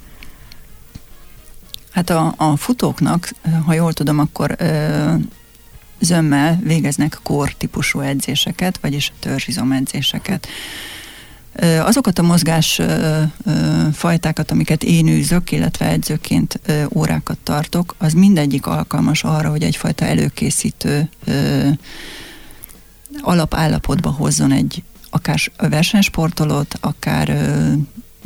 Hát 1.91 2.09
a, 2.09 2.33
a 2.37 2.55
futóknak, 2.55 3.29
ha 3.65 3.73
jól 3.73 3.93
tudom, 3.93 4.19
akkor 4.19 4.55
ö, 4.57 5.13
zömmel 5.99 6.59
végeznek 6.63 7.19
kor 7.23 7.53
típusú 7.53 7.99
edzéseket, 7.99 8.77
vagyis 8.81 9.11
törzsizom 9.19 9.71
edzéseket. 9.71 10.47
Azokat 11.79 12.19
a 12.19 12.23
mozgás 12.23 12.81
fajtákat, 13.93 14.51
amiket 14.51 14.83
én 14.83 15.07
űzök, 15.07 15.51
illetve 15.51 15.87
edzőként 15.87 16.59
órákat 16.93 17.37
tartok, 17.43 17.95
az 17.97 18.13
mindegyik 18.13 18.65
alkalmas 18.65 19.23
arra, 19.23 19.49
hogy 19.49 19.63
egyfajta 19.63 20.05
előkészítő 20.05 21.09
alapállapotba 23.21 24.09
hozzon 24.09 24.51
egy 24.51 24.83
akár 25.09 25.39
versenysportolót, 25.57 26.77
akár 26.81 27.29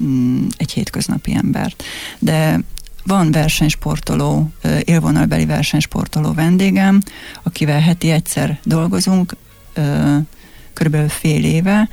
mm, 0.01 0.47
egy 0.57 0.71
hétköznapi 0.71 1.33
embert. 1.33 1.83
De 2.19 2.59
van 3.03 3.31
versenysportoló, 3.31 4.49
élvonalbeli 4.83 5.45
versenysportoló 5.45 6.33
vendégem, 6.33 7.01
akivel 7.43 7.79
heti 7.79 8.09
egyszer 8.09 8.59
dolgozunk, 8.63 9.35
körülbelül 10.73 11.09
fél 11.09 11.43
éve, 11.43 11.89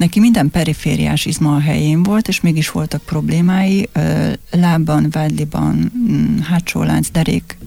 Neki 0.00 0.20
minden 0.20 0.50
perifériás 0.50 1.24
izma 1.24 1.54
a 1.54 1.60
helyén 1.60 2.02
volt, 2.02 2.28
és 2.28 2.40
mégis 2.40 2.70
voltak 2.70 3.02
problémái, 3.02 3.88
lábban, 4.50 5.10
vádliban, 5.10 5.92
mm, 5.96 6.38
hátsó 6.38 6.82
lánc, 6.82 7.10
derék 7.10 7.58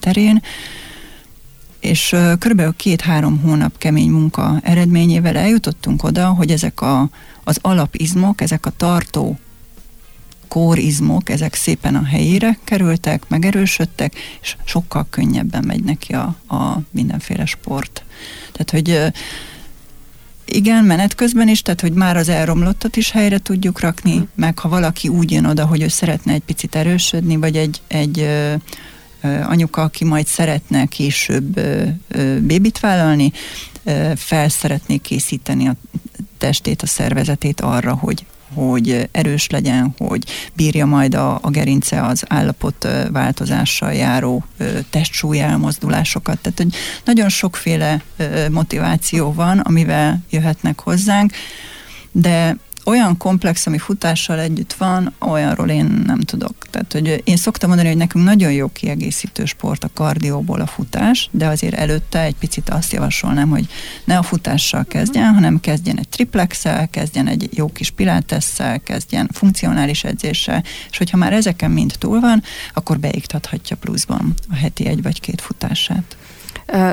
terén, 0.00 0.42
és 1.80 2.16
körülbelül 2.38 2.74
két-három 2.76 3.38
hónap 3.38 3.78
kemény 3.78 4.10
munka 4.10 4.60
eredményével 4.62 5.36
eljutottunk 5.36 6.02
oda, 6.02 6.28
hogy 6.28 6.50
ezek 6.50 6.80
a, 6.80 7.08
az 7.44 7.58
alapizmok, 7.62 8.40
ezek 8.40 8.66
a 8.66 8.72
tartó 8.76 9.38
kórizmok, 10.48 11.28
ezek 11.30 11.54
szépen 11.54 11.94
a 11.94 12.04
helyére 12.04 12.58
kerültek, 12.64 13.28
megerősödtek, 13.28 14.14
és 14.40 14.56
sokkal 14.64 15.06
könnyebben 15.10 15.64
megy 15.64 15.84
neki 15.84 16.12
a, 16.12 16.36
a 16.48 16.80
mindenféle 16.90 17.44
sport. 17.44 18.04
Tehát, 18.52 18.70
hogy 18.70 19.12
igen, 20.56 20.84
menet 20.84 21.14
közben 21.14 21.48
is, 21.48 21.62
tehát 21.62 21.80
hogy 21.80 21.92
már 21.92 22.16
az 22.16 22.28
elromlottat 22.28 22.96
is 22.96 23.10
helyre 23.10 23.38
tudjuk 23.38 23.80
rakni, 23.80 24.14
mm. 24.14 24.22
meg 24.34 24.58
ha 24.58 24.68
valaki 24.68 25.08
úgy 25.08 25.30
jön 25.30 25.44
oda, 25.44 25.66
hogy 25.66 25.82
ő 25.82 25.88
szeretne 25.88 26.32
egy 26.32 26.42
picit 26.42 26.74
erősödni, 26.74 27.36
vagy 27.36 27.56
egy, 27.56 27.80
egy 27.86 28.18
ö, 28.18 28.54
ö, 29.20 29.40
anyuka, 29.40 29.82
aki 29.82 30.04
majd 30.04 30.26
szeretne 30.26 30.86
később 30.86 31.56
ö, 31.56 31.84
ö, 32.08 32.40
bébit 32.40 32.80
vállalni, 32.80 33.32
ö, 33.84 34.12
fel 34.16 34.48
szeretné 34.48 34.96
készíteni 34.96 35.68
a 35.68 35.74
testét, 36.38 36.82
a 36.82 36.86
szervezetét 36.86 37.60
arra, 37.60 37.94
hogy 37.94 38.26
hogy 38.54 39.08
erős 39.12 39.48
legyen, 39.48 39.94
hogy 39.98 40.24
bírja 40.52 40.86
majd 40.86 41.14
a, 41.14 41.38
a 41.42 41.50
gerince 41.50 42.02
az 42.02 42.24
állapot 42.28 42.88
változással 43.12 43.92
járó 43.92 44.44
testsúly 44.90 45.40
elmozdulásokat. 45.40 46.38
Tehát, 46.38 46.58
hogy 46.58 46.74
nagyon 47.04 47.28
sokféle 47.28 48.02
motiváció 48.50 49.32
van, 49.32 49.58
amivel 49.58 50.18
jöhetnek 50.30 50.80
hozzánk, 50.80 51.32
de 52.12 52.56
olyan 52.86 53.16
komplex, 53.16 53.66
ami 53.66 53.78
futással 53.78 54.38
együtt 54.38 54.72
van, 54.72 55.14
olyanról 55.20 55.68
én 55.68 56.02
nem 56.06 56.20
tudok. 56.20 56.54
Tehát, 56.70 56.92
hogy 56.92 57.22
én 57.24 57.36
szoktam 57.36 57.68
mondani, 57.68 57.88
hogy 57.88 57.98
nekünk 57.98 58.24
nagyon 58.24 58.52
jó 58.52 58.68
kiegészítő 58.68 59.44
sport 59.44 59.84
a 59.84 59.90
kardióból 59.94 60.60
a 60.60 60.66
futás, 60.66 61.28
de 61.30 61.46
azért 61.46 61.74
előtte 61.74 62.20
egy 62.20 62.34
picit 62.34 62.68
azt 62.68 62.92
javasolnám, 62.92 63.48
hogy 63.48 63.66
ne 64.04 64.18
a 64.18 64.22
futással 64.22 64.84
kezdjen, 64.84 65.34
hanem 65.34 65.60
kezdjen 65.60 65.98
egy 65.98 66.08
triplexel, 66.08 66.88
kezdjen 66.88 67.26
egy 67.26 67.48
jó 67.52 67.66
kis 67.66 67.90
pilátesszel, 67.90 68.80
kezdjen 68.80 69.28
funkcionális 69.32 70.04
edzéssel, 70.04 70.64
és 70.90 70.98
hogyha 70.98 71.16
már 71.16 71.32
ezeken 71.32 71.70
mind 71.70 71.94
túl 71.98 72.20
van, 72.20 72.42
akkor 72.74 72.98
beiktathatja 72.98 73.76
pluszban 73.76 74.34
a 74.50 74.54
heti 74.54 74.86
egy 74.86 75.02
vagy 75.02 75.20
két 75.20 75.40
futását. 75.40 76.16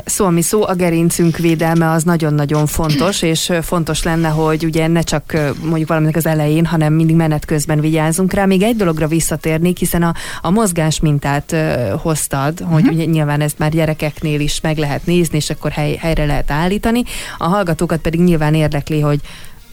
Szó, 0.05 0.25
ami 0.25 0.41
szó, 0.41 0.67
a 0.67 0.74
gerincünk 0.74 1.38
védelme 1.38 1.89
az 1.91 2.03
nagyon-nagyon 2.03 2.65
fontos, 2.65 3.22
és 3.34 3.51
fontos 3.62 4.03
lenne, 4.03 4.27
hogy 4.27 4.65
ugye 4.65 4.88
ne 4.88 5.01
csak 5.01 5.38
mondjuk 5.63 5.88
valaminek 5.88 6.15
az 6.15 6.25
elején, 6.25 6.65
hanem 6.65 6.93
mindig 6.93 7.15
menet 7.15 7.46
közben 7.46 7.79
vigyázzunk 7.79 8.34
rá. 8.34 8.46
Még 8.46 8.62
egy 8.62 8.75
dologra 8.75 9.08
visszatérnék, 9.08 9.77
hiszen 9.77 10.03
a, 10.03 10.13
a 10.41 10.50
mozgás 10.50 11.00
mintát 11.00 11.55
hoztad, 12.01 12.62
uh-huh. 12.62 12.74
hogy 12.74 12.88
ugye 12.88 13.05
nyilván 13.05 13.41
ezt 13.41 13.60
már 13.60 13.72
gyerekeknél 13.72 14.39
is 14.39 14.62
meg 14.62 14.77
lehet 14.77 15.05
nézni, 15.05 15.38
és 15.38 15.50
akkor 15.50 15.72
hely, 15.72 15.96
helyre 15.96 16.25
lehet 16.25 16.51
állítani. 16.51 17.03
A 17.38 17.48
hallgatókat 17.48 18.00
pedig 18.00 18.20
nyilván 18.20 18.53
érdekli, 18.53 19.00
hogy 19.00 19.20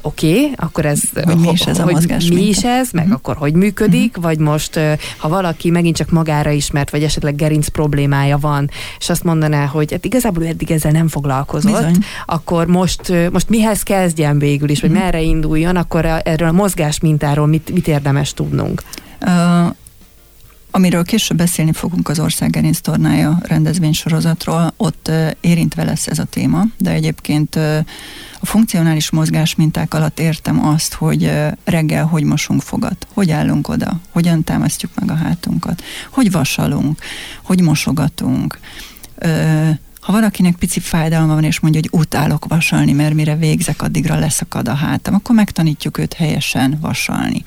oké, 0.02 0.40
okay, 0.40 0.52
akkor 0.56 0.86
ez, 0.86 1.00
hogy 1.24 1.36
mi 1.36 1.48
is 1.52 1.60
ez 1.60 1.78
a 1.78 1.84
mozgás 1.84 2.28
mi 2.28 2.48
is 2.48 2.64
ez, 2.64 2.90
meg 2.90 3.04
uh-huh. 3.04 3.18
akkor 3.18 3.36
hogy 3.36 3.54
működik, 3.54 4.08
uh-huh. 4.08 4.24
vagy 4.24 4.38
most, 4.38 4.80
ha 5.16 5.28
valaki 5.28 5.70
megint 5.70 5.96
csak 5.96 6.10
magára 6.10 6.50
ismert, 6.50 6.90
vagy 6.90 7.02
esetleg 7.02 7.34
gerinc 7.34 7.68
problémája 7.68 8.38
van, 8.38 8.70
és 8.98 9.08
azt 9.08 9.24
mondaná, 9.24 9.66
hogy 9.66 9.92
hát 9.92 10.04
igazából 10.04 10.46
eddig 10.46 10.70
ezzel 10.70 10.92
nem 10.92 11.08
foglalkozott, 11.08 11.76
Bizony. 11.76 12.04
akkor 12.26 12.66
most, 12.66 13.12
most 13.32 13.48
mihez 13.48 13.82
kezdjen 13.82 14.38
végül 14.38 14.68
is, 14.68 14.80
vagy 14.80 14.90
uh-huh. 14.90 15.04
merre 15.04 15.20
induljon, 15.20 15.76
akkor 15.76 16.04
erről 16.24 16.48
a 16.48 16.52
mozgás 16.52 17.00
mintáról 17.00 17.46
mit, 17.46 17.72
mit 17.72 17.88
érdemes 17.88 18.34
tudnunk? 18.34 18.82
Uh, 19.26 19.74
Amiről 20.70 21.04
később 21.04 21.36
beszélni 21.36 21.72
fogunk 21.72 22.08
az 22.08 22.18
Ország 22.18 22.50
Gerinc 22.50 22.80
Tornája 22.80 23.38
rendezvénysorozatról, 23.42 24.72
ott 24.76 25.10
érintve 25.40 25.84
lesz 25.84 26.06
ez 26.06 26.18
a 26.18 26.24
téma, 26.24 26.64
de 26.78 26.90
egyébként 26.90 27.56
a 28.40 28.46
funkcionális 28.46 29.10
mozgás 29.10 29.54
minták 29.54 29.94
alatt 29.94 30.20
értem 30.20 30.66
azt, 30.66 30.94
hogy 30.94 31.32
reggel 31.64 32.04
hogy 32.04 32.24
mosunk 32.24 32.62
fogat, 32.62 33.06
hogy 33.12 33.30
állunk 33.30 33.68
oda, 33.68 34.00
hogyan 34.10 34.44
támasztjuk 34.44 34.90
meg 35.00 35.10
a 35.10 35.14
hátunkat, 35.14 35.82
hogy 36.10 36.30
vasalunk, 36.30 36.98
hogy 37.42 37.60
mosogatunk, 37.60 38.58
ha 40.10 40.16
valakinek 40.16 40.56
pici 40.56 40.80
fájdalma 40.80 41.34
van, 41.34 41.44
és 41.44 41.60
mondja, 41.60 41.80
hogy 41.80 42.00
utálok 42.00 42.44
vasalni, 42.48 42.92
mert 42.92 43.14
mire 43.14 43.36
végzek, 43.36 43.82
addigra 43.82 44.18
leszakad 44.18 44.68
a 44.68 44.74
hátam, 44.74 45.14
akkor 45.14 45.34
megtanítjuk 45.34 45.98
őt 45.98 46.14
helyesen 46.14 46.78
vasalni. 46.80 47.44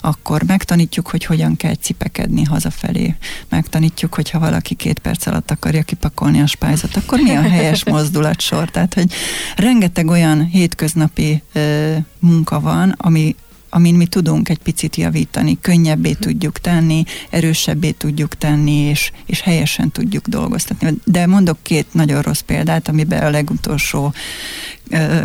Akkor 0.00 0.42
megtanítjuk, 0.42 1.08
hogy 1.08 1.24
hogyan 1.24 1.56
kell 1.56 1.74
cipekedni 1.74 2.44
hazafelé. 2.44 3.14
Megtanítjuk, 3.48 4.14
hogy 4.14 4.30
ha 4.30 4.38
valaki 4.38 4.74
két 4.74 4.98
perc 4.98 5.26
alatt 5.26 5.50
akarja 5.50 5.82
kipakolni 5.82 6.40
a 6.40 6.46
spájzot, 6.46 6.96
akkor 6.96 7.20
mi 7.20 7.30
a 7.30 7.42
helyes 7.42 7.84
mozdulatsor. 7.94 8.70
Tehát, 8.70 8.94
hogy 8.94 9.12
rengeteg 9.56 10.06
olyan 10.06 10.44
hétköznapi 10.46 11.42
ö, 11.52 11.96
munka 12.18 12.60
van, 12.60 12.94
ami 12.96 13.36
amin 13.74 13.94
mi 13.94 14.06
tudunk 14.06 14.48
egy 14.48 14.58
picit 14.58 14.96
javítani, 14.96 15.58
könnyebbé 15.60 16.10
mhm. 16.10 16.20
tudjuk 16.20 16.58
tenni, 16.58 17.04
erősebbé 17.30 17.90
tudjuk 17.90 18.38
tenni, 18.38 18.72
és, 18.72 19.10
és 19.26 19.40
helyesen 19.40 19.90
tudjuk 19.90 20.26
dolgoztatni. 20.26 20.94
De 21.04 21.26
mondok 21.26 21.58
két 21.62 21.86
nagyon 21.92 22.22
rossz 22.22 22.40
példát, 22.40 22.88
amiben 22.88 23.22
a 23.22 23.30
legutolsó 23.30 24.14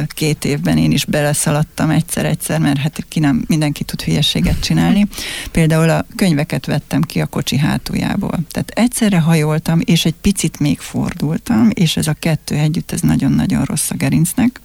két 0.07 0.45
évben 0.45 0.77
én 0.77 0.91
is 0.91 1.05
beleszaladtam 1.05 1.89
egyszer-egyszer, 1.89 2.59
mert 2.59 2.77
hát 2.77 3.05
ki 3.07 3.19
nem, 3.19 3.43
mindenki 3.47 3.83
tud 3.83 4.01
hülyeséget 4.01 4.59
csinálni. 4.59 5.07
Például 5.51 5.89
a 5.89 6.05
könyveket 6.15 6.65
vettem 6.65 7.01
ki 7.01 7.21
a 7.21 7.25
kocsi 7.25 7.57
hátuljából. 7.57 8.39
Tehát 8.51 8.69
egyszerre 8.69 9.19
hajoltam, 9.19 9.79
és 9.85 10.05
egy 10.05 10.15
picit 10.21 10.59
még 10.59 10.79
fordultam, 10.79 11.69
és 11.73 11.97
ez 11.97 12.07
a 12.07 12.13
kettő 12.13 12.55
együtt, 12.55 12.91
ez 12.91 13.01
nagyon-nagyon 13.01 13.63
rossz 13.63 13.89
a 13.89 13.95
gerincnek. 13.95 14.59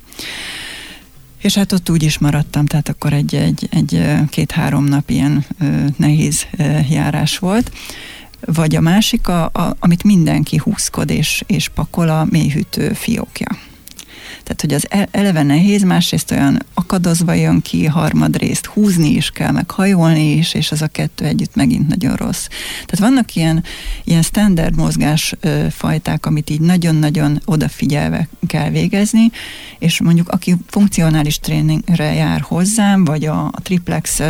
És 1.44 1.54
hát 1.54 1.72
ott 1.72 1.90
úgy 1.90 2.02
is 2.02 2.18
maradtam, 2.18 2.66
tehát 2.66 2.88
akkor 2.88 3.12
egy, 3.12 3.34
egy, 3.34 3.68
egy 3.70 4.04
két-három 4.28 4.84
nap 4.84 5.10
ilyen 5.10 5.44
nehéz 5.96 6.46
járás 6.90 7.38
volt. 7.38 7.72
Vagy 8.40 8.76
a 8.76 8.80
másik, 8.80 9.28
a, 9.28 9.44
a, 9.44 9.76
amit 9.78 10.02
mindenki 10.02 10.56
húzkod 10.56 11.10
és, 11.10 11.44
és 11.46 11.68
pakol, 11.68 12.08
a 12.08 12.26
mélyhűtő 12.30 12.92
fiókja. 12.92 13.46
Tehát, 14.44 14.60
hogy 14.60 14.74
az 14.74 14.86
e- 14.90 15.08
eleve 15.10 15.42
nehéz, 15.42 15.82
másrészt 15.82 16.30
olyan 16.30 16.62
akadozva 16.74 17.32
jön 17.32 17.60
ki, 17.60 17.86
harmadrészt 17.86 18.66
húzni 18.66 19.08
is 19.08 19.30
kell, 19.30 19.50
meg 19.50 19.70
hajolni 19.70 20.32
is, 20.32 20.54
és 20.54 20.72
az 20.72 20.82
a 20.82 20.86
kettő 20.86 21.24
együtt 21.24 21.54
megint 21.54 21.88
nagyon 21.88 22.14
rossz. 22.14 22.46
Tehát 22.72 22.98
vannak 22.98 23.34
ilyen, 23.34 23.64
ilyen 24.04 24.22
standard 24.22 24.76
mozgás 24.76 25.34
fajták, 25.70 26.26
amit 26.26 26.50
így 26.50 26.60
nagyon-nagyon 26.60 27.40
odafigyelve 27.44 28.28
kell 28.46 28.70
végezni, 28.70 29.30
és 29.78 30.00
mondjuk 30.00 30.28
aki 30.28 30.56
funkcionális 30.66 31.38
tréningre 31.38 32.14
jár 32.14 32.40
hozzám, 32.40 33.04
vagy 33.04 33.24
a, 33.24 33.46
a 33.46 33.60
triplex 33.62 34.20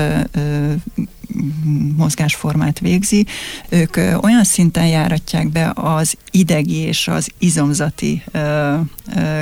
mozgásformát 1.96 2.78
végzi, 2.78 3.26
ők 3.68 3.96
olyan 3.96 4.44
szinten 4.44 4.86
járatják 4.86 5.48
be 5.48 5.72
az 5.74 6.14
idegi 6.30 6.76
és 6.76 7.08
az 7.08 7.30
izomzati 7.38 8.22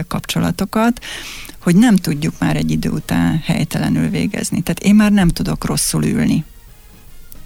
kapcsolatokat, 0.06 1.00
hogy 1.62 1.76
nem 1.76 1.96
tudjuk 1.96 2.34
már 2.38 2.56
egy 2.56 2.70
idő 2.70 2.88
után 2.88 3.42
helytelenül 3.44 4.08
végezni. 4.08 4.60
Tehát 4.60 4.82
én 4.82 4.94
már 4.94 5.12
nem 5.12 5.28
tudok 5.28 5.64
rosszul 5.64 6.04
ülni. 6.04 6.44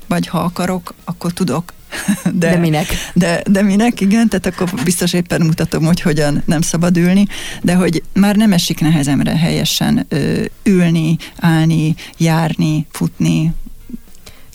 Vagy 0.06 0.26
ha 0.26 0.38
akarok, 0.38 0.94
akkor 1.04 1.32
tudok. 1.32 1.74
De, 2.24 2.50
de 2.50 2.56
minek? 2.56 2.86
De, 3.14 3.42
de 3.50 3.62
minek, 3.62 4.00
igen, 4.00 4.28
tehát 4.28 4.46
akkor 4.46 4.82
biztos 4.84 5.12
éppen 5.12 5.40
mutatom, 5.40 5.84
hogy 5.84 6.00
hogyan 6.00 6.42
nem 6.44 6.60
szabad 6.60 6.96
ülni, 6.96 7.26
de 7.62 7.74
hogy 7.74 8.02
már 8.12 8.36
nem 8.36 8.52
esik 8.52 8.80
nehezemre 8.80 9.36
helyesen 9.36 10.06
ö, 10.08 10.44
ülni, 10.62 11.16
állni, 11.36 11.94
járni, 12.16 12.86
futni, 12.90 13.52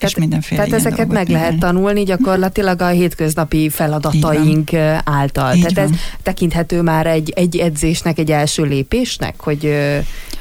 tehát, 0.02 0.16
és 0.16 0.22
mindenféle 0.22 0.64
Tehát 0.64 0.80
ezeket 0.80 1.08
meg 1.08 1.30
lehet 1.30 1.42
lehet 1.42 1.60
tanulni 1.60 2.04
gyakorlatilag 2.04 2.82
a 2.82 2.88
hétköznapi 2.88 3.70
feladataink 3.70 4.74
által. 5.04 5.56
Így 5.56 5.66
Tehát 5.66 5.90
van. 5.90 5.94
ez 5.94 6.00
tekinthető 6.24 6.82
már 6.82 7.08
egy, 7.08 7.30
egy 7.36 7.58
edzésnek, 7.58 8.20
egy 8.20 8.32
első 8.32 8.64
lépésnek, 8.64 9.40
hogy 9.40 9.74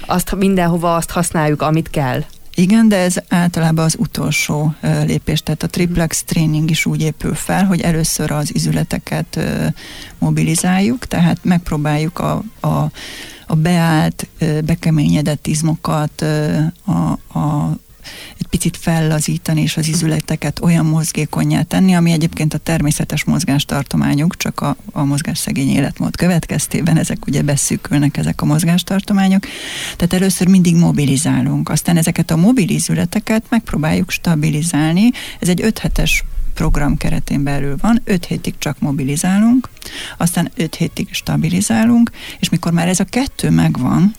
azt 0.06 0.34
mindenhova 0.36 0.94
azt 0.94 1.10
használjuk, 1.10 1.62
amit 1.62 1.90
kell. 1.90 2.24
Igen, 2.54 2.88
de 2.88 2.96
ez 2.96 3.16
általában 3.28 3.84
az 3.84 3.96
utolsó 3.98 4.74
lépés, 5.06 5.42
tehát 5.42 5.62
a 5.62 5.66
triplex 5.66 6.22
tréning 6.24 6.70
is 6.70 6.86
úgy 6.86 7.00
épül 7.00 7.34
fel, 7.34 7.64
hogy 7.64 7.80
először 7.80 8.30
az 8.30 8.54
izületeket 8.54 9.40
mobilizáljuk, 10.18 11.06
tehát 11.06 11.38
megpróbáljuk 11.42 12.18
a, 12.18 12.42
a, 12.60 12.90
a 13.46 13.54
beállt, 13.54 14.28
bekeményedett 14.64 15.46
izmokat, 15.46 16.24
a, 16.84 17.38
a 17.38 17.76
egy 18.38 18.46
picit 18.46 18.76
fellazítani 18.76 19.60
és 19.62 19.76
az 19.76 19.88
izületeket 19.88 20.60
olyan 20.62 20.86
mozgékonyá 20.86 21.62
tenni, 21.62 21.94
ami 21.94 22.12
egyébként 22.12 22.54
a 22.54 22.58
természetes 22.58 23.24
mozgástartományuk, 23.24 24.36
csak 24.36 24.60
a, 24.60 24.76
a 24.92 25.04
mozgásszegény 25.04 25.68
életmód 25.68 26.16
következtében 26.16 26.96
ezek 26.96 27.26
ugye 27.26 27.42
beszűkülnek 27.42 28.16
ezek 28.16 28.42
a 28.42 28.44
mozgástartományok. 28.46 29.46
Tehát 29.96 30.12
először 30.12 30.48
mindig 30.48 30.76
mobilizálunk, 30.76 31.68
aztán 31.68 31.96
ezeket 31.96 32.30
a 32.30 32.36
mobilizületeket 32.36 33.44
megpróbáljuk 33.48 34.10
stabilizálni. 34.10 35.10
Ez 35.38 35.48
egy 35.48 35.62
5 35.62 35.78
hetes 35.78 36.24
program 36.54 36.96
keretén 36.96 37.42
belül 37.42 37.76
van, 37.80 38.00
5 38.04 38.24
hétig 38.24 38.54
csak 38.58 38.78
mobilizálunk, 38.78 39.68
aztán 40.16 40.50
5 40.56 40.74
hétig 40.74 41.08
stabilizálunk, 41.10 42.10
és 42.38 42.48
mikor 42.48 42.72
már 42.72 42.88
ez 42.88 43.00
a 43.00 43.04
kettő 43.04 43.50
megvan, 43.50 44.14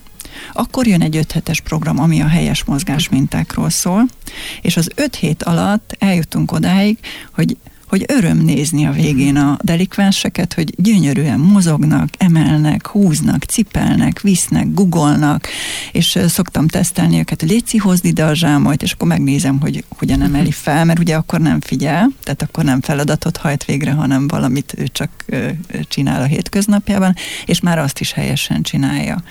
akkor 0.53 0.87
jön 0.87 1.01
egy 1.01 1.15
5 1.15 1.31
hetes 1.31 1.59
program, 1.59 1.99
ami 1.99 2.21
a 2.21 2.27
helyes 2.27 2.63
mozgás 2.63 3.09
mintákról 3.09 3.69
szól, 3.69 4.05
és 4.61 4.77
az 4.77 4.89
5 4.95 5.15
hét 5.15 5.43
alatt 5.43 5.95
eljutunk 5.99 6.51
odáig, 6.51 6.97
hogy 7.31 7.57
hogy 7.91 8.05
öröm 8.07 8.37
nézni 8.37 8.85
a 8.85 8.91
végén 8.91 9.35
a 9.35 9.57
delikvenseket, 9.61 10.53
hogy 10.53 10.73
gyönyörűen 10.81 11.39
mozognak, 11.39 12.09
emelnek, 12.17 12.87
húznak, 12.87 13.43
cipelnek, 13.43 14.21
visznek, 14.21 14.73
googolnak, 14.73 15.47
és 15.91 16.19
szoktam 16.27 16.67
tesztelni 16.67 17.17
őket, 17.17 17.39
hogy 17.39 17.49
légy 17.49 17.79
hozd 17.79 18.05
ide 18.05 18.25
a 18.25 18.33
zsámolyt, 18.33 18.83
és 18.83 18.91
akkor 18.91 19.07
megnézem, 19.07 19.59
hogy 19.59 19.83
hogyan 19.97 20.21
emeli 20.21 20.51
fel, 20.51 20.85
mert 20.85 20.99
ugye 20.99 21.15
akkor 21.15 21.39
nem 21.39 21.61
figyel, 21.61 22.09
tehát 22.23 22.41
akkor 22.41 22.63
nem 22.63 22.81
feladatot 22.81 23.37
hajt 23.37 23.65
végre, 23.65 23.91
hanem 23.91 24.27
valamit 24.27 24.73
ő 24.77 24.87
csak 24.87 25.25
csinál 25.87 26.21
a 26.21 26.25
hétköznapjában, 26.25 27.15
és 27.45 27.59
már 27.59 27.79
azt 27.79 27.99
is 27.99 28.11
helyesen 28.11 28.61
csinálja. 28.61 29.23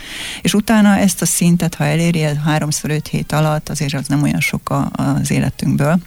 És 0.42 0.54
utána 0.54 0.96
ezt 0.96 1.22
a 1.22 1.26
szintet, 1.26 1.74
ha 1.74 1.84
eléri, 1.84 2.22
háromszor 2.44 2.90
öt 2.90 3.08
hét 3.08 3.32
alatt, 3.32 3.68
azért 3.68 3.94
az 3.94 4.06
nem 4.08 4.22
olyan 4.22 4.40
sok 4.40 4.88
az 4.92 5.30
életünkből, 5.30 5.98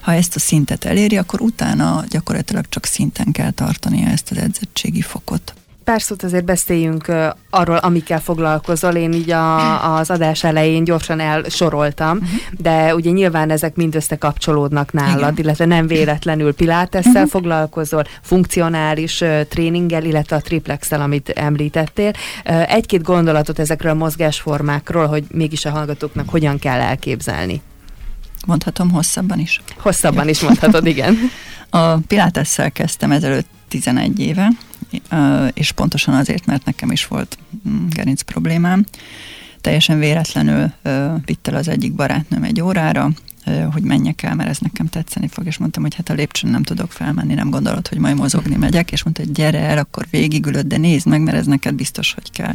ha 0.00 0.12
ezt 0.12 0.36
a 0.36 0.38
szintet 0.38 0.84
eléri, 0.84 1.16
akkor 1.16 1.40
utána 1.40 2.04
gyakorlatilag 2.08 2.64
csak 2.68 2.84
szinten 2.84 3.32
kell 3.32 3.50
tartania 3.50 4.08
ezt 4.08 4.30
az 4.30 4.36
edzettségi 4.36 5.02
fokot. 5.02 5.52
Pár 5.84 6.02
szót 6.02 6.22
azért 6.22 6.44
beszéljünk 6.44 7.12
arról, 7.50 7.76
amikkel 7.76 8.20
foglalkozol. 8.20 8.92
Én 8.94 9.12
így 9.12 9.30
a, 9.30 9.96
az 9.96 10.10
adás 10.10 10.44
elején 10.44 10.84
gyorsan 10.84 11.20
elsoroltam, 11.20 12.16
uh-huh. 12.16 12.30
de 12.58 12.94
ugye 12.94 13.10
nyilván 13.10 13.50
ezek 13.50 13.74
mind 13.74 13.94
összekapcsolódnak 13.94 14.92
nálad, 14.92 15.32
Igen. 15.32 15.36
illetve 15.36 15.64
nem 15.64 15.86
véletlenül 15.86 16.54
pilátesszel 16.54 17.12
uh-huh. 17.12 17.28
foglalkozol, 17.28 18.04
funkcionális 18.22 19.24
tréninggel, 19.48 20.04
illetve 20.04 20.36
a 20.36 20.40
triplexel, 20.40 21.00
amit 21.00 21.28
említettél. 21.28 22.12
Egy-két 22.66 23.02
gondolatot 23.02 23.58
ezekről 23.58 23.92
a 23.92 23.94
mozgásformákról, 23.94 25.06
hogy 25.06 25.24
mégis 25.30 25.64
a 25.64 25.70
hallgatóknak 25.70 26.28
hogyan 26.28 26.58
kell 26.58 26.80
elképzelni. 26.80 27.62
Mondhatom 28.46 28.90
hosszabban 28.90 29.38
is? 29.38 29.60
Hosszabban 29.76 30.28
is 30.28 30.40
mondhatod, 30.40 30.86
igen. 30.86 31.16
A 31.70 31.96
Pilátesszel 31.96 32.72
kezdtem 32.72 33.12
ezelőtt 33.12 33.48
11 33.68 34.20
éve, 34.20 34.50
és 35.52 35.72
pontosan 35.72 36.14
azért, 36.14 36.46
mert 36.46 36.64
nekem 36.64 36.90
is 36.90 37.06
volt 37.06 37.38
mm, 37.68 37.86
gerinc 37.88 38.22
problémám. 38.22 38.84
Teljesen 39.60 39.98
véletlenül 39.98 40.72
vitt 41.24 41.48
el 41.48 41.54
az 41.54 41.68
egyik 41.68 41.92
barátnőm 41.92 42.42
egy 42.42 42.60
órára, 42.60 43.10
hogy 43.72 43.82
menjek 43.82 44.22
el, 44.22 44.34
mert 44.34 44.48
ez 44.48 44.58
nekem 44.58 44.86
tetszeni 44.86 45.28
fog, 45.28 45.46
és 45.46 45.56
mondtam, 45.56 45.82
hogy 45.82 45.94
hát 45.94 46.10
a 46.10 46.14
lépcsőn 46.14 46.50
nem 46.50 46.62
tudok 46.62 46.92
felmenni, 46.92 47.34
nem 47.34 47.50
gondolod, 47.50 47.88
hogy 47.88 47.98
majd 47.98 48.16
mozogni 48.16 48.56
megyek, 48.56 48.92
és 48.92 49.02
mondta, 49.02 49.22
hogy 49.22 49.32
gyere 49.32 49.60
el, 49.60 49.78
akkor 49.78 50.06
végigülöd, 50.10 50.66
de 50.66 50.76
nézd 50.76 51.06
meg, 51.06 51.20
mert 51.20 51.36
ez 51.36 51.46
neked 51.46 51.74
biztos, 51.74 52.14
hogy 52.14 52.30
kell 52.30 52.54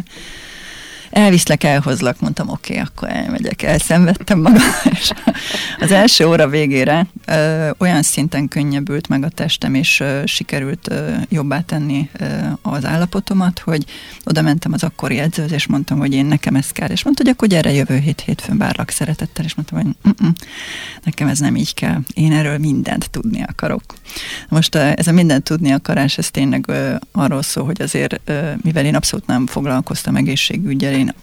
elviszlek, 1.13 1.63
elhozlak, 1.63 2.19
mondtam, 2.19 2.49
oké, 2.49 2.73
okay, 2.73 2.85
akkor 2.85 3.09
elmegyek, 3.09 3.61
elszenvedtem 3.61 4.39
magam, 4.39 4.61
és 4.99 5.11
az 5.79 5.91
első 5.91 6.27
óra 6.27 6.47
végére 6.47 7.07
ö, 7.25 7.69
olyan 7.77 8.01
szinten 8.01 8.47
könnyebbült 8.47 9.07
meg 9.07 9.23
a 9.23 9.29
testem, 9.29 9.73
és 9.73 9.99
ö, 9.99 10.21
sikerült 10.25 10.91
ö, 10.91 11.11
jobbá 11.29 11.61
tenni 11.61 12.09
ö, 12.13 12.25
az 12.61 12.85
állapotomat, 12.85 13.59
hogy 13.59 13.83
oda 14.23 14.41
mentem 14.41 14.73
az 14.73 14.83
akkori 14.83 15.19
edzőhöz, 15.19 15.51
és 15.51 15.67
mondtam, 15.67 15.99
hogy 15.99 16.13
én 16.13 16.25
nekem 16.25 16.55
ez 16.55 16.71
kell, 16.71 16.89
és 16.89 17.03
mondta, 17.03 17.23
hogy 17.23 17.31
akkor 17.31 17.47
gyere 17.47 17.71
jövő 17.71 17.97
hét 17.97 18.21
hétfőn 18.21 18.57
várlak 18.57 18.89
szeretettel, 18.89 19.45
és 19.45 19.55
mondtam, 19.55 19.81
hogy 19.81 20.15
nekem 21.03 21.27
ez 21.27 21.39
nem 21.39 21.55
így 21.55 21.73
kell, 21.73 21.99
én 22.13 22.31
erről 22.31 22.57
mindent 22.57 23.09
tudni 23.09 23.43
akarok. 23.47 23.83
Most 24.49 24.75
ez 24.75 25.07
a 25.07 25.11
mindent 25.11 25.43
tudni 25.43 25.71
akarás, 25.71 26.17
ez 26.17 26.31
tényleg 26.31 26.65
ö, 26.67 26.95
arról 27.11 27.41
szól, 27.41 27.65
hogy 27.65 27.81
azért, 27.81 28.21
ö, 28.25 28.51
mivel 28.61 28.85
én 28.85 28.95
abszolút 28.95 29.27
nem 29.27 29.47
foglalkoztam 29.47 30.15
egészségügyel, 30.15 31.02
én 31.03 31.13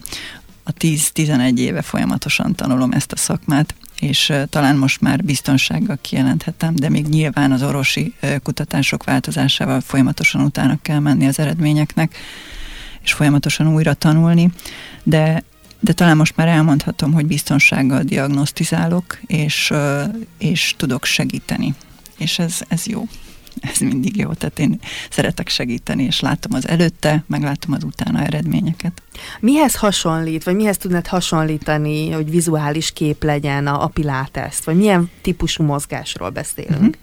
a 0.63 0.73
10-11 0.73 1.57
éve 1.57 1.81
folyamatosan 1.81 2.55
tanulom 2.55 2.91
ezt 2.91 3.11
a 3.11 3.17
szakmát, 3.17 3.75
és 3.99 4.33
talán 4.49 4.77
most 4.77 5.01
már 5.01 5.23
biztonsággal 5.23 5.97
kijelenthetem, 6.01 6.75
de 6.75 6.89
még 6.89 7.07
nyilván 7.07 7.51
az 7.51 7.63
orvosi 7.63 8.13
kutatások 8.43 9.03
változásával 9.03 9.81
folyamatosan 9.81 10.41
utána 10.41 10.77
kell 10.81 10.99
menni 10.99 11.27
az 11.27 11.39
eredményeknek, 11.39 12.15
és 13.03 13.13
folyamatosan 13.13 13.73
újra 13.73 13.93
tanulni, 13.93 14.51
de 15.03 15.43
de 15.83 15.93
talán 15.93 16.17
most 16.17 16.35
már 16.35 16.47
elmondhatom, 16.47 17.13
hogy 17.13 17.25
biztonsággal 17.25 18.03
diagnosztizálok, 18.03 19.19
és, 19.27 19.73
és 20.37 20.73
tudok 20.77 21.05
segíteni. 21.05 21.73
És 22.17 22.39
ez, 22.39 22.59
ez 22.67 22.85
jó 22.85 23.07
ez 23.59 23.77
mindig 23.77 24.17
jó, 24.17 24.33
tehát 24.33 24.59
én 24.59 24.79
szeretek 25.09 25.49
segíteni, 25.49 26.03
és 26.03 26.19
látom 26.19 26.53
az 26.53 26.67
előtte, 26.67 27.23
meglátom 27.27 27.73
az 27.73 27.83
utána 27.83 28.23
eredményeket. 28.23 29.01
Mihez 29.39 29.75
hasonlít, 29.75 30.43
vagy 30.43 30.55
mihez 30.55 30.77
tudnád 30.77 31.07
hasonlítani, 31.07 32.09
hogy 32.11 32.29
vizuális 32.29 32.91
kép 32.91 33.23
legyen 33.23 33.67
a, 33.67 33.83
a 33.83 33.87
piláteszt, 33.87 34.63
vagy 34.63 34.75
milyen 34.75 35.09
típusú 35.21 35.63
mozgásról 35.63 36.29
beszélünk? 36.29 36.79
Uh-huh. 36.79 36.93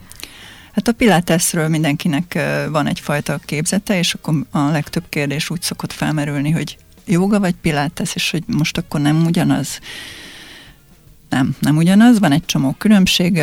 Hát 0.73 0.89
a 0.89 0.93
piláteszről 0.93 1.69
mindenkinek 1.69 2.39
van 2.71 2.87
egyfajta 2.87 3.41
képzete, 3.45 3.99
és 3.99 4.15
akkor 4.15 4.35
a 4.51 4.59
legtöbb 4.59 5.05
kérdés 5.09 5.51
úgy 5.51 5.63
szokott 5.63 5.93
felmerülni, 5.93 6.51
hogy 6.51 6.77
joga 7.07 7.41
vagy 7.41 7.55
pilátesz, 7.61 8.15
és 8.15 8.31
hogy 8.31 8.43
most 8.47 8.79
akkor 8.79 9.01
nem 9.01 9.25
ugyanaz. 9.25 9.81
Nem, 11.29 11.57
nem 11.61 11.77
ugyanaz, 11.77 12.19
van 12.19 12.33
egy 12.33 12.45
csomó 12.45 12.75
különbség. 12.79 13.43